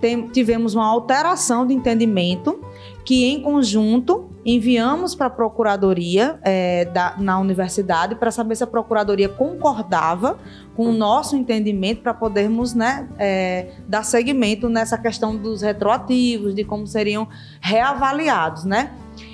tem- 0.01 0.27
tivemos 0.29 0.73
uma 0.73 0.87
alteração 0.87 1.67
de 1.67 1.73
entendimento 1.75 2.59
que, 3.05 3.25
em 3.25 3.39
conjunto, 3.39 4.31
enviamos 4.43 5.13
para 5.13 5.27
a 5.27 5.29
Procuradoria 5.29 6.39
é, 6.41 6.85
da- 6.85 7.15
na 7.19 7.39
universidade 7.39 8.15
para 8.15 8.31
saber 8.31 8.55
se 8.55 8.63
a 8.63 8.67
Procuradoria 8.67 9.29
concordava 9.29 10.37
com 10.75 10.87
o 10.87 10.91
nosso 10.91 11.35
entendimento 11.35 12.01
para 12.01 12.13
podermos 12.13 12.73
né, 12.73 13.07
é, 13.17 13.67
dar 13.87 14.03
seguimento 14.03 14.67
nessa 14.67 14.97
questão 14.97 15.35
dos 15.35 15.61
retroativos, 15.61 16.55
de 16.55 16.63
como 16.63 16.87
seriam 16.87 17.27
reavaliados. 17.61 18.65
Né? 18.65 18.91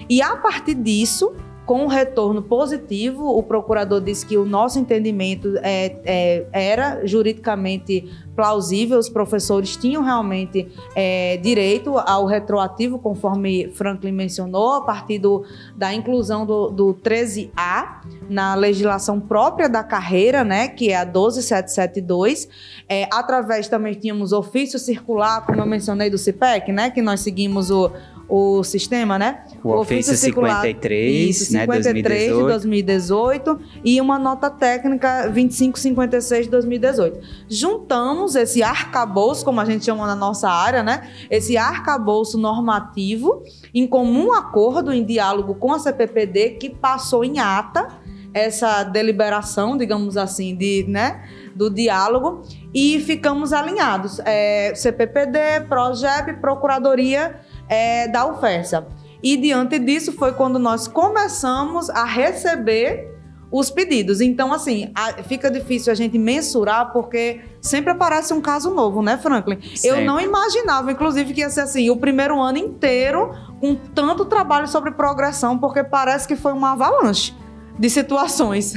E 0.10 0.22
a 0.22 0.36
partir 0.36 0.76
disso, 0.76 1.34
com 1.66 1.86
um 1.86 1.88
retorno 1.88 2.42
positivo, 2.42 3.26
o 3.26 3.42
procurador 3.42 4.02
disse 4.02 4.26
que 4.26 4.38
o 4.38 4.46
nosso 4.46 4.78
entendimento 4.78 5.56
é, 5.62 5.96
é, 6.04 6.46
era 6.52 7.06
juridicamente 7.06 8.12
plausível, 8.36 8.98
os 8.98 9.10
professores 9.10 9.76
tinham 9.76 10.04
realmente 10.04 10.67
é, 10.96 11.38
direito 11.38 11.98
ao 11.98 12.26
retroativo, 12.26 12.98
conforme 12.98 13.70
Franklin 13.74 14.12
mencionou, 14.12 14.74
a 14.76 14.82
partir 14.82 15.20
do, 15.20 15.44
da 15.76 15.94
inclusão 15.94 16.46
do, 16.46 16.70
do 16.70 16.94
13A 16.94 18.02
na 18.30 18.56
legislação 18.56 19.20
própria 19.20 19.67
da 19.67 19.84
carreira, 19.84 20.44
né, 20.44 20.67
que 20.67 20.91
é 20.91 20.98
a 20.98 21.04
12772. 21.04 22.48
É, 22.88 23.08
através 23.12 23.67
também 23.67 23.94
tínhamos 23.94 24.32
ofício 24.32 24.80
circular, 24.80 25.46
como 25.46 25.60
eu 25.60 25.65
mencionei 25.65 26.10
do 26.10 26.17
CIPEC, 26.17 26.72
né, 26.72 26.89
que 26.89 27.02
nós 27.02 27.20
seguimos 27.20 27.70
o, 27.70 27.91
o 28.32 28.63
sistema, 28.63 29.20
né? 29.20 29.44
O 29.62 29.74
ofício 29.74 30.15
53, 30.15 31.30
Isso, 31.30 31.52
né, 31.52 31.65
53 31.65 32.38
de 32.38 32.44
2018. 32.44 33.41
2018 33.41 33.60
e 33.84 34.00
uma 34.00 34.17
nota 34.17 34.50
técnica 34.50 35.24
2556 35.24 36.46
de 36.46 36.52
2018. 36.52 37.20
Juntamos 37.50 38.36
esse 38.36 38.63
arcabouço, 38.63 39.44
como 39.44 39.60
a 39.60 39.65
gente 39.65 39.84
chama 39.84 40.08
na 40.08 40.15
nossa 40.15 40.50
área, 40.50 40.82
né? 40.82 41.10
Esse 41.30 41.58
arcabouço 41.58 42.38
normativo 42.38 43.44
em 43.74 43.86
comum 43.86 44.32
acordo, 44.32 44.94
em 44.94 45.04
diálogo 45.04 45.56
com 45.56 45.74
a 45.74 45.80
CPPD, 45.80 46.52
que 46.52 46.70
passou 46.70 47.26
em 47.26 47.39
ata 47.39 48.00
essa 48.34 48.86
deliberação, 48.86 49.76
digamos 49.76 50.15
assim, 50.15 50.56
de, 50.56 50.86
né, 50.88 51.22
do 51.54 51.70
diálogo 51.70 52.44
e 52.74 52.98
ficamos 53.02 53.52
alinhados. 53.52 54.20
É, 54.24 54.74
CPPD, 54.74 55.65
PROGEP, 55.67 56.39
Procuradoria 56.39 57.41
é, 57.72 58.08
da 58.08 58.26
UFESA. 58.28 58.86
E 59.24 59.38
diante 59.38 59.80
disso 59.80 60.12
foi 60.12 60.34
quando 60.34 60.60
nós 60.60 60.88
começamos 60.88 61.90
a 61.90 62.04
receber 62.04 63.08
os 63.52 63.70
pedidos. 63.70 64.20
Então, 64.22 64.52
assim, 64.54 64.92
a- 64.96 65.24
fica 65.24 65.50
difícil 65.50 65.92
a 65.92 65.96
gente 65.96 66.18
mensurar 66.18 66.92
porque 66.92 67.42
sempre 67.62 67.92
aparece 67.92 68.34
um 68.34 68.42
caso 68.42 68.74
novo, 68.74 69.02
né, 69.02 69.18
Franklin? 69.18 69.58
Eu 69.62 69.78
Sempre. 69.96 70.06
não 70.06 70.20
imaginava, 70.20 70.92
inclusive, 70.92 71.34
que 71.34 71.42
ia 71.42 71.50
ser 71.50 71.62
assim, 71.62 71.90
o 71.90 71.98
primeiro 71.98 72.40
ano 72.42 72.58
inteiro 72.58 73.34
com 73.60 73.76
tanto 73.76 74.26
trabalho 74.26 74.68
sobre 74.68 74.92
progressão, 74.92 75.58
porque 75.58 75.84
parece 75.84 76.28
que 76.28 76.36
foi 76.36 76.52
uma 76.54 76.72
avalanche 76.72 77.34
de 77.78 77.90
situações. 77.90 78.74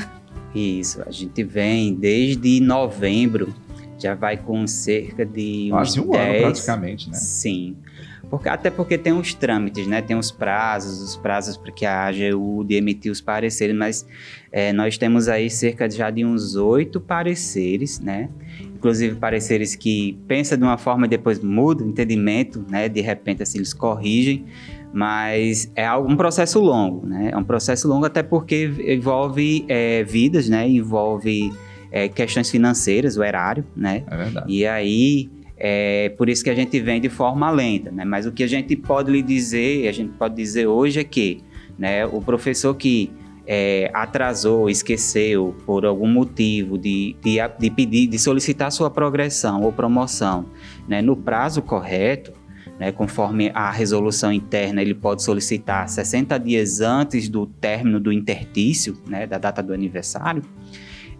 Isso, 0.54 1.02
a 1.06 1.10
gente 1.10 1.42
vem 1.42 1.94
desde 1.94 2.60
novembro, 2.60 3.52
já 3.98 4.14
vai 4.14 4.36
com 4.36 4.66
cerca 4.66 5.24
de 5.24 5.66
uns 5.66 5.70
Quase 5.70 6.00
um 6.00 6.04
ano 6.04 6.12
10, 6.32 6.42
praticamente, 6.42 7.10
né? 7.10 7.16
Sim, 7.16 7.76
Porque, 8.24 8.48
até 8.48 8.70
porque 8.70 8.98
tem 8.98 9.12
os 9.12 9.34
trâmites, 9.34 9.86
né? 9.86 10.02
Tem 10.02 10.16
os 10.16 10.30
prazos, 10.30 11.00
os 11.00 11.16
prazos 11.16 11.56
para 11.56 11.72
que 11.72 11.86
a 11.86 12.06
AGU 12.06 12.64
de 12.64 12.74
emitir 12.74 13.10
os 13.10 13.20
pareceres, 13.20 13.74
mas 13.74 14.06
é, 14.50 14.72
nós 14.72 14.98
temos 14.98 15.28
aí 15.28 15.50
cerca 15.50 15.88
de, 15.88 15.96
já 15.96 16.10
de 16.10 16.24
uns 16.24 16.56
oito 16.56 17.00
pareceres, 17.00 18.00
né? 18.00 18.28
Inclusive 18.74 19.16
pareceres 19.16 19.74
que 19.74 20.18
pensa 20.26 20.56
de 20.56 20.62
uma 20.62 20.76
forma 20.76 21.06
e 21.06 21.08
depois 21.08 21.40
muda 21.40 21.84
o 21.84 21.88
entendimento, 21.88 22.64
né? 22.68 22.88
De 22.88 23.00
repente 23.00 23.42
assim 23.42 23.58
eles 23.58 23.72
corrigem, 23.72 24.44
mas 24.92 25.70
é 25.74 25.92
um 25.94 26.16
processo 26.16 26.60
longo, 26.60 27.06
né? 27.06 27.30
É 27.32 27.36
um 27.36 27.44
processo 27.44 27.88
longo 27.88 28.06
até 28.06 28.22
porque 28.22 28.70
envolve 28.86 29.64
é, 29.68 30.04
vidas, 30.04 30.48
né? 30.48 30.68
Envolve 30.68 31.52
é, 31.90 32.08
questões 32.08 32.50
financeiras, 32.50 33.16
o 33.16 33.22
erário, 33.22 33.64
né? 33.76 34.02
É 34.06 34.16
verdade. 34.16 34.52
E 34.52 34.66
aí 34.66 35.30
é 35.56 36.08
por 36.10 36.28
isso 36.28 36.42
que 36.42 36.50
a 36.50 36.54
gente 36.54 36.78
vem 36.80 37.00
de 37.00 37.08
forma 37.08 37.50
lenta, 37.50 37.90
né? 37.90 38.04
Mas 38.04 38.26
o 38.26 38.32
que 38.32 38.42
a 38.42 38.46
gente 38.46 38.74
pode 38.76 39.10
lhe 39.10 39.22
dizer, 39.22 39.88
a 39.88 39.92
gente 39.92 40.12
pode 40.12 40.34
dizer 40.34 40.66
hoje 40.66 41.00
é 41.00 41.04
que, 41.04 41.40
né, 41.78 42.04
o 42.06 42.20
professor 42.20 42.74
que 42.74 43.12
é, 43.46 43.90
atrasou, 43.94 44.68
esqueceu 44.68 45.54
por 45.66 45.84
algum 45.84 46.08
motivo 46.08 46.78
de, 46.78 47.16
de, 47.22 47.36
de, 47.58 47.70
pedir, 47.70 48.06
de 48.06 48.18
solicitar 48.18 48.72
sua 48.72 48.90
progressão 48.90 49.62
ou 49.62 49.72
promoção, 49.72 50.46
né, 50.88 51.02
no 51.02 51.16
prazo 51.16 51.62
correto, 51.62 52.32
né, 52.78 52.90
conforme 52.90 53.50
a 53.54 53.70
resolução 53.70 54.32
interna, 54.32 54.82
ele 54.82 54.94
pode 54.94 55.22
solicitar 55.22 55.88
60 55.88 56.36
dias 56.38 56.80
antes 56.80 57.28
do 57.28 57.46
término 57.46 58.00
do 58.00 58.10
intertício, 58.10 58.96
né, 59.06 59.26
da 59.26 59.38
data 59.38 59.62
do 59.62 59.72
aniversário. 59.72 60.42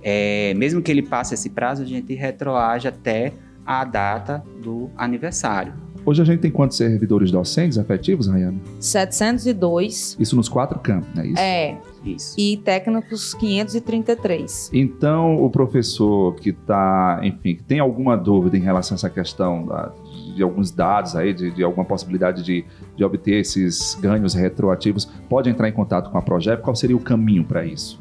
É, 0.03 0.53
mesmo 0.55 0.83
que 0.83 0.91
ele 0.91 1.03
passe 1.03 1.35
esse 1.35 1.51
prazo, 1.51 1.83
a 1.83 1.87
gente 1.87 2.13
retroage 2.15 2.89
até 2.89 3.33
a 3.65 3.85
data 3.85 4.43
do 4.63 4.91
aniversário. 4.97 5.73
Hoje 6.07 6.21
a 6.21 6.25
gente 6.25 6.41
tem 6.41 6.51
quantos 6.51 6.77
servidores 6.77 7.31
docentes 7.31 7.79
efetivos, 7.79 8.27
Rayane? 8.27 8.61
702. 8.79 10.17
Isso 10.21 10.37
nos 10.37 10.51
quatro 10.51 10.79
campos, 10.79 11.09
né? 11.15 11.27
Isso. 11.27 11.41
É. 11.41 11.79
Isso. 12.05 12.35
E 12.39 12.59
técnicos 12.59 13.33
533. 13.33 14.71
Então, 14.75 15.43
o 15.43 15.49
professor 15.49 16.35
que 16.35 16.51
está, 16.51 17.21
enfim, 17.23 17.55
que 17.55 17.63
tem 17.63 17.81
alguma 17.81 18.17
dúvida 18.17 18.59
em 18.59 18.61
relação 18.61 18.95
a 18.95 18.97
essa 18.97 19.09
questão 19.09 19.65
da, 19.65 19.91
de 20.37 20.43
alguns 20.43 20.71
dados 20.71 21.17
aí, 21.17 21.33
de, 21.33 21.51
de 21.51 21.65
alguma 21.65 21.87
possibilidade 21.87 22.43
de, 22.43 22.65
de, 22.95 23.03
obter 23.03 23.41
esses 23.41 23.97
ganhos 23.99 24.35
retroativos, 24.35 25.07
pode 25.29 25.49
entrar 25.49 25.67
em 25.69 25.73
contato 25.73 26.11
com 26.11 26.19
a 26.19 26.23
Progep. 26.23 26.63
Qual 26.63 26.77
seria 26.77 26.97
o 26.97 27.01
caminho 27.01 27.45
para 27.45 27.65
isso? 27.65 27.99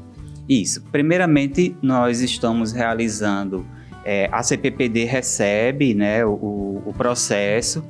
Isso. 0.49 0.83
Primeiramente, 0.91 1.73
nós 1.81 2.19
estamos 2.19 2.73
realizando 2.73 3.65
é, 4.05 4.29
a 4.31 4.43
CPPD 4.43 5.05
recebe 5.05 5.93
né, 5.93 6.25
o, 6.25 6.81
o 6.85 6.93
processo 6.97 7.83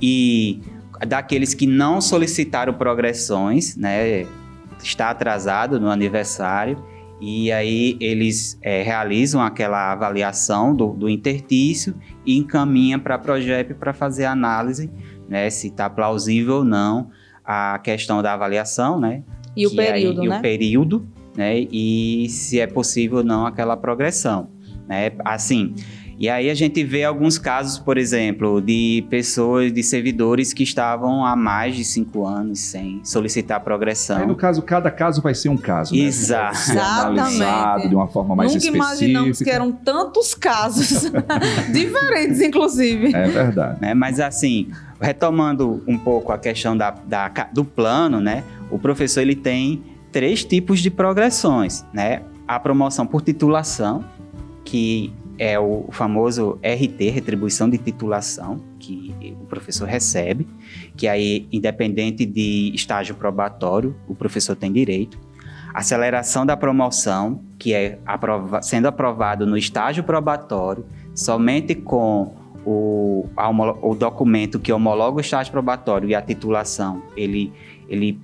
e 0.00 0.60
daqueles 1.06 1.54
que 1.54 1.66
não 1.66 2.00
solicitaram 2.00 2.74
progressões, 2.74 3.76
né, 3.76 4.26
está 4.82 5.10
atrasado 5.10 5.80
no 5.80 5.88
aniversário, 5.88 6.82
e 7.20 7.52
aí 7.52 7.96
eles 8.00 8.58
é, 8.62 8.82
realizam 8.82 9.42
aquela 9.42 9.92
avaliação 9.92 10.74
do, 10.74 10.88
do 10.88 11.08
intertício 11.08 11.94
e 12.24 12.38
encaminha 12.38 12.98
para 12.98 13.16
a 13.16 13.18
Progep 13.18 13.74
para 13.74 13.92
fazer 13.92 14.24
a 14.24 14.32
análise, 14.32 14.90
né, 15.28 15.48
se 15.50 15.68
está 15.68 15.88
plausível 15.88 16.56
ou 16.56 16.64
não 16.64 17.10
a 17.44 17.78
questão 17.78 18.22
da 18.22 18.32
avaliação, 18.32 19.00
né? 19.00 19.22
E 19.56 19.66
o 19.66 19.74
período, 19.74 20.22
aí, 20.22 20.28
né? 20.28 20.36
E 20.36 20.38
o 20.38 20.42
período, 20.42 21.08
né? 21.36 21.60
E 21.72 22.28
se 22.28 22.60
é 22.60 22.66
possível 22.66 23.18
ou 23.18 23.24
não 23.24 23.44
aquela 23.44 23.76
progressão 23.76 24.48
né? 24.90 25.12
Assim, 25.24 25.74
e 26.18 26.28
aí 26.28 26.50
a 26.50 26.54
gente 26.54 26.84
vê 26.84 27.02
alguns 27.02 27.38
casos, 27.38 27.78
por 27.78 27.96
exemplo, 27.96 28.60
de 28.60 29.06
pessoas, 29.08 29.72
de 29.72 29.82
servidores 29.82 30.52
que 30.52 30.62
estavam 30.62 31.24
há 31.24 31.34
mais 31.34 31.74
de 31.74 31.82
cinco 31.82 32.26
anos 32.26 32.58
sem 32.58 33.00
solicitar 33.02 33.60
progressão. 33.60 34.18
Aí, 34.18 34.26
no 34.26 34.36
caso, 34.36 34.60
cada 34.60 34.90
caso 34.90 35.22
vai 35.22 35.34
ser 35.34 35.48
um 35.48 35.56
caso, 35.56 35.94
né? 35.94 36.02
Exato. 36.02 36.72
Analisado 36.78 37.88
de 37.88 37.94
uma 37.94 38.06
forma 38.06 38.36
mais 38.36 38.52
Nunca 38.52 38.66
específica. 38.66 39.04
imaginamos 39.06 39.38
que 39.38 39.48
eram 39.48 39.72
tantos 39.72 40.34
casos, 40.34 41.10
diferentes, 41.72 42.42
inclusive. 42.42 43.14
É 43.14 43.28
verdade. 43.28 43.80
Né? 43.80 43.94
Mas 43.94 44.20
assim, 44.20 44.68
retomando 45.00 45.82
um 45.86 45.96
pouco 45.96 46.32
a 46.32 46.38
questão 46.38 46.76
da, 46.76 46.90
da, 46.90 47.28
do 47.50 47.64
plano, 47.64 48.20
né? 48.20 48.44
O 48.70 48.78
professor 48.78 49.22
ele 49.22 49.36
tem 49.36 49.82
três 50.12 50.44
tipos 50.44 50.80
de 50.80 50.90
progressões, 50.90 51.82
né? 51.94 52.22
A 52.46 52.60
promoção 52.60 53.06
por 53.06 53.22
titulação, 53.22 54.04
que 54.64 55.12
é 55.38 55.58
o 55.58 55.86
famoso 55.90 56.58
RT, 56.62 57.10
retribuição 57.10 57.68
de 57.68 57.78
titulação, 57.78 58.60
que 58.78 59.14
o 59.40 59.46
professor 59.46 59.88
recebe, 59.88 60.46
que 60.96 61.08
aí, 61.08 61.48
independente 61.50 62.26
de 62.26 62.70
estágio 62.74 63.14
probatório, 63.14 63.96
o 64.06 64.14
professor 64.14 64.54
tem 64.54 64.70
direito. 64.70 65.18
Aceleração 65.72 66.44
da 66.44 66.56
promoção, 66.56 67.40
que 67.58 67.72
é 67.72 67.98
aprova 68.04 68.60
sendo 68.60 68.86
aprovado 68.86 69.46
no 69.46 69.56
estágio 69.56 70.04
probatório, 70.04 70.84
somente 71.14 71.74
com 71.74 72.34
o, 72.64 73.26
o 73.82 73.94
documento 73.94 74.58
que 74.58 74.72
homologa 74.72 75.18
o 75.18 75.20
estágio 75.20 75.52
probatório 75.52 76.08
e 76.08 76.14
a 76.14 76.20
titulação, 76.20 77.02
ele, 77.16 77.52
ele 77.88 78.20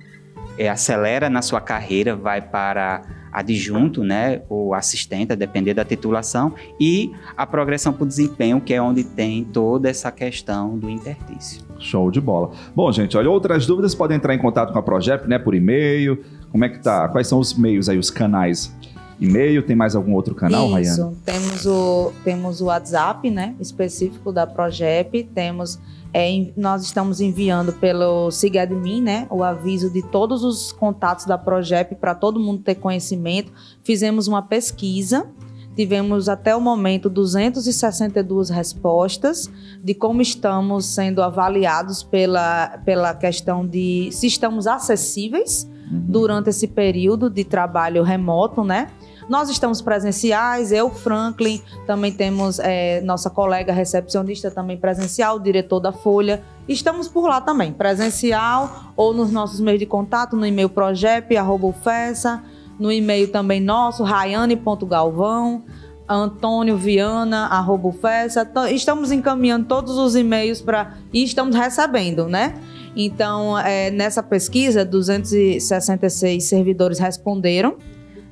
é, 0.57 0.69
acelera 0.69 1.29
na 1.29 1.41
sua 1.41 1.61
carreira, 1.61 2.15
vai 2.15 2.41
para 2.41 3.01
adjunto, 3.37 4.03
né, 4.03 4.41
ou 4.49 4.73
assistente, 4.73 5.31
a 5.31 5.35
depender 5.35 5.73
da 5.73 5.85
titulação, 5.85 6.53
e 6.79 7.11
a 7.35 7.45
progressão 7.45 7.93
por 7.93 8.07
desempenho, 8.07 8.59
que 8.59 8.73
é 8.73 8.81
onde 8.81 9.03
tem 9.03 9.43
toda 9.43 9.89
essa 9.89 10.11
questão 10.11 10.77
do 10.77 10.89
intertício. 10.89 11.63
Show 11.79 12.09
de 12.09 12.19
bola. 12.19 12.51
Bom, 12.75 12.91
gente, 12.91 13.15
olha, 13.15 13.29
outras 13.29 13.65
dúvidas 13.67 13.93
podem 13.93 14.17
entrar 14.17 14.33
em 14.33 14.39
contato 14.39 14.73
com 14.73 14.79
a 14.79 14.81
Progep, 14.81 15.27
né, 15.27 15.37
por 15.37 15.53
e-mail. 15.53 16.23
Como 16.51 16.65
é 16.65 16.69
que 16.69 16.79
tá? 16.79 17.07
Quais 17.09 17.27
são 17.27 17.39
os 17.39 17.53
meios 17.53 17.87
aí, 17.89 17.97
os 17.97 18.09
canais? 18.09 18.75
E-mail, 19.19 19.63
tem 19.63 19.75
mais 19.75 19.95
algum 19.95 20.13
outro 20.13 20.35
canal, 20.35 20.65
Isso, 20.65 21.01
Rayane? 21.01 21.15
temos 21.25 21.65
o, 21.65 22.13
temos 22.23 22.61
o 22.61 22.65
WhatsApp, 22.65 23.29
né, 23.31 23.55
específico 23.59 24.31
da 24.31 24.45
Progep, 24.45 25.23
temos 25.33 25.79
é, 26.13 26.51
nós 26.55 26.83
estamos 26.83 27.19
enviando 27.19 27.73
pelo 27.73 28.31
SIGADMIN, 28.31 29.01
né, 29.01 29.27
o 29.29 29.43
aviso 29.43 29.89
de 29.89 30.01
todos 30.01 30.43
os 30.43 30.71
contatos 30.71 31.25
da 31.25 31.37
Progep 31.37 31.95
para 31.95 32.15
todo 32.15 32.39
mundo 32.39 32.63
ter 32.63 32.75
conhecimento. 32.75 33.51
Fizemos 33.83 34.27
uma 34.27 34.41
pesquisa, 34.41 35.27
tivemos 35.75 36.27
até 36.27 36.55
o 36.55 36.61
momento 36.61 37.09
262 37.09 38.49
respostas 38.49 39.49
de 39.83 39.93
como 39.93 40.21
estamos 40.21 40.85
sendo 40.85 41.21
avaliados 41.21 42.01
pela, 42.01 42.79
pela 42.85 43.13
questão 43.13 43.65
de 43.65 44.09
se 44.11 44.27
estamos 44.27 44.65
acessíveis 44.65 45.69
uhum. 45.91 46.05
durante 46.07 46.49
esse 46.49 46.67
período 46.67 47.29
de 47.29 47.43
trabalho 47.43 48.01
remoto, 48.01 48.63
né? 48.63 48.89
Nós 49.29 49.49
estamos 49.49 49.81
presenciais, 49.81 50.71
eu, 50.71 50.89
Franklin, 50.89 51.61
também 51.85 52.13
temos 52.13 52.59
é, 52.59 53.01
nossa 53.01 53.29
colega 53.29 53.73
recepcionista 53.73 54.49
também 54.49 54.77
presencial, 54.77 55.37
diretor 55.37 55.81
da 55.81 55.91
Folha. 55.91 56.41
Estamos 56.67 57.09
por 57.09 57.27
lá 57.27 57.41
também, 57.41 57.73
presencial 57.73 58.93
ou 58.95 59.13
nos 59.13 59.29
nossos 59.29 59.59
meios 59.59 59.79
de 59.79 59.85
contato, 59.85 60.37
no 60.37 60.45
e-mail 60.45 60.69
projep.fessa, 60.69 62.41
no 62.79 62.89
e-mail 62.89 63.29
também 63.29 63.59
nosso, 63.59 64.01
rayane.galvão, 64.03 65.63
Antônio 66.07 66.77
Viana, 66.77 67.47
arroba 67.47 67.91
Fessa. 67.91 68.49
Estamos 68.71 69.11
encaminhando 69.11 69.65
todos 69.65 69.97
os 69.97 70.15
e-mails 70.15 70.61
para 70.61 70.95
e 71.11 71.21
estamos 71.21 71.53
recebendo, 71.53 72.29
né? 72.29 72.53
Então, 72.95 73.59
é, 73.59 73.91
nessa 73.91 74.23
pesquisa, 74.23 74.85
266 74.85 76.45
servidores 76.45 76.97
responderam 76.97 77.75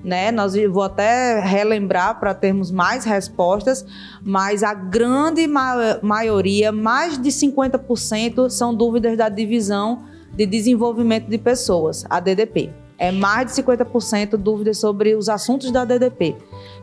né? 0.05 0.31
Nós 0.31 0.53
vou 0.71 0.83
até 0.83 1.39
relembrar 1.39 2.19
para 2.19 2.33
termos 2.33 2.69
mais 2.69 3.03
respostas, 3.03 3.85
mas 4.23 4.61
a 4.61 4.73
grande 4.73 5.47
ma 5.47 5.99
maioria, 6.01 6.71
mais 6.71 7.17
de 7.17 7.29
50%, 7.29 8.49
são 8.49 8.73
dúvidas 8.73 9.17
da 9.17 9.27
divisão 9.27 10.03
de 10.31 10.45
desenvolvimento 10.45 11.27
de 11.27 11.37
pessoas, 11.37 12.05
a 12.09 12.19
DDP. 12.19 12.71
É 12.97 13.11
mais 13.11 13.47
de 13.47 13.61
50% 13.61 14.37
dúvidas 14.37 14.77
sobre 14.77 15.15
os 15.15 15.27
assuntos 15.27 15.69
da 15.69 15.83
DDP, 15.83 16.37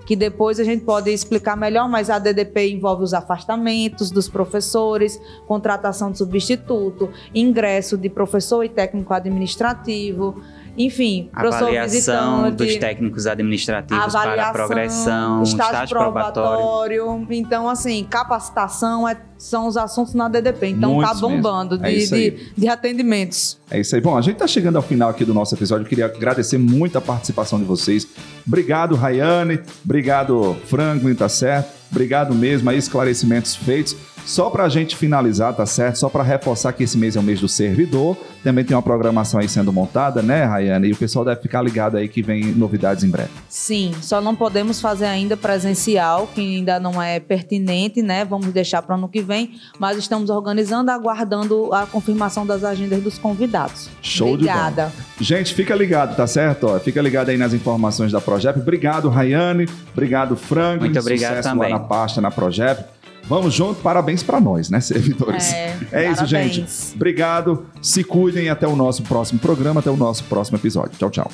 que 0.05 0.15
depois 0.15 0.61
a 0.61 0.65
gente 0.65 0.85
pode 0.85 1.11
explicar 1.11 1.57
melhor, 1.57 1.89
mas 1.89 2.11
a 2.11 2.19
DDP 2.19 2.71
envolve 2.71 3.03
os 3.03 3.15
afastamentos 3.15 4.11
dos 4.11 4.29
professores, 4.29 5.19
contratação 5.47 6.11
de 6.11 6.19
substituto, 6.19 7.09
ingresso 7.35 7.97
de 7.97 8.11
professor 8.11 8.63
e 8.63 8.69
técnico 8.69 9.15
administrativo, 9.15 10.43
enfim, 10.77 11.29
avaliação 11.33 12.51
dos 12.51 12.77
técnicos 12.77 13.27
administrativos 13.27 14.13
para 14.13 14.49
a 14.49 14.53
progressão, 14.53 15.43
estágio, 15.43 15.73
estágio 15.73 15.97
probatório. 15.97 16.59
probatório. 16.59 17.27
Então, 17.31 17.69
assim, 17.69 18.05
capacitação 18.09 19.07
é, 19.07 19.17
são 19.37 19.67
os 19.67 19.77
assuntos 19.77 20.15
na 20.15 20.29
DDP. 20.29 20.69
Então, 20.69 20.91
tá 20.91 20.97
Muitos 20.97 21.21
tá 21.21 21.29
bombando 21.29 21.81
é 21.85 21.91
de, 21.91 22.09
de, 22.09 22.53
de, 22.57 22.69
atendimentos. 22.69 23.59
É 23.71 23.81
isso 23.81 23.95
aí. 23.95 24.01
Bom, 24.01 24.17
a 24.17 24.23
gente 24.23 24.37
tá 24.37 24.47
chegando 24.47 24.77
ao 24.77 24.83
final 24.83 25.11
aqui 25.11 25.25
do 25.25 25.35
nosso 25.35 25.55
episódio. 25.55 25.85
Eu 25.85 25.89
queria 25.89 26.07
agradecer 26.07 26.59
muito 26.59 26.97
a 26.97 27.01
participação 27.01 27.59
de 27.59 27.65
vocês. 27.65 28.07
Obrigado, 28.47 28.95
Rayane. 28.95 29.61
Obrigado, 29.85 30.57
Franklin, 30.67 31.15
tá 31.15 31.29
certo? 31.29 31.71
Obrigado 31.91 32.35
mesmo 32.35 32.71
aí, 32.71 32.79
esclarecimentos 32.79 33.55
feitos. 33.55 33.95
Só 34.25 34.51
para 34.51 34.65
a 34.65 34.69
gente 34.69 34.97
finalizar, 34.97 35.55
tá 35.55 35.67
certo? 35.67 35.97
Só 35.97 36.09
para 36.09 36.23
reforçar 36.23 36.73
que 36.73 36.85
esse 36.85 36.97
mês 36.97 37.17
é 37.17 37.21
o 37.21 37.23
mês 37.23 37.41
do 37.41 37.49
servidor. 37.49 38.17
Também 38.43 38.65
tem 38.65 38.77
uma 38.77 38.83
programação 38.83 39.41
aí 39.41 39.49
sendo 39.49 39.73
montada, 39.73 40.23
né, 40.23 40.45
Rayane? 40.45 40.89
E 40.89 40.93
o 40.93 40.97
pessoal 40.97 41.25
deve 41.25 41.41
ficar 41.41 41.63
ligado 41.63 41.97
aí 41.97 42.09
que 42.09 42.23
vem 42.23 42.47
novidades 42.47 43.05
em 43.05 43.11
breve. 43.11 43.31
Sim, 43.49 43.93
só 44.01 44.21
não 44.21 44.35
podemos 44.35 44.81
fazer 44.81 45.07
ainda 45.07 45.37
presencial, 45.37 46.29
que 46.35 46.41
ainda 46.41 46.81
não 46.81 47.01
é 47.01 47.21
pertinente, 47.21 48.03
né? 48.03 48.25
Vamos 48.25 48.49
deixar 48.53 48.83
para 48.83 48.95
ano 48.97 49.09
que 49.09 49.23
vem, 49.23 49.55
mas 49.79 49.97
estamos 49.97 50.31
organizando, 50.31 50.91
aguardando 50.91 51.73
a 51.73 51.87
confirmação 51.87 52.47
das 52.47 52.65
agendas 52.65 53.03
dos 53.03 53.19
convidados. 53.19 53.89
Show 54.01 54.35
Obrigada. 54.35 54.87
de 54.87 54.93
bola. 54.93 55.07
Gente, 55.21 55.55
fica 55.55 55.75
ligado, 55.75 56.17
tá 56.17 56.27
certo? 56.27 56.67
Ó, 56.69 56.79
fica 56.79 57.01
ligado 57.01 57.29
aí 57.29 57.37
nas 57.37 57.53
informações 57.53 58.13
da 58.13 58.21
Progep. 58.21 58.59
Obrigado, 58.59 59.09
Rayane. 59.09 59.69
Obrigado, 59.93 60.37
Frank. 60.37 60.81
Muito 60.81 60.99
obrigado 60.99 61.37
Sucesso 61.37 61.49
também. 61.49 61.71
lá 61.73 61.79
na 61.79 61.85
pasta, 61.85 62.21
na 62.21 62.31
Progep. 62.31 62.85
Vamos 63.33 63.55
junto, 63.55 63.81
parabéns 63.81 64.23
para 64.23 64.39
nós, 64.39 64.69
né, 64.69 64.79
servidores? 64.79 65.55
É, 65.55 65.75
É 65.91 66.11
isso, 66.11 66.27
gente. 66.27 66.67
Obrigado, 66.95 67.65
se 67.81 68.05
cuidem 68.05 68.51
até 68.51 68.69
o 68.69 68.77
nosso 68.77 69.03
próximo 69.05 69.41
programa, 69.41 69.81
até 69.81 69.91
o 69.91 69.97
nosso 69.97 70.25
próximo 70.25 70.59
episódio. 70.59 70.99
Tchau, 70.99 71.09
tchau. 71.09 71.31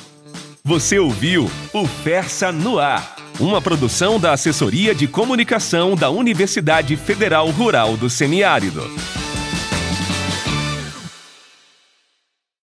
Você 0.63 0.97
ouviu 0.97 1.51
o 1.73 1.85
Fersa 1.85 2.53
no 2.53 2.79
Ar, 2.79 3.17
uma 3.37 3.61
produção 3.61 4.17
da 4.17 4.31
Assessoria 4.31 4.95
de 4.95 5.09
Comunicação 5.09 5.93
da 5.93 6.09
Universidade 6.09 6.95
Federal 6.95 7.49
Rural 7.49 7.97
do 7.97 8.09
Semiárido. 8.09 8.81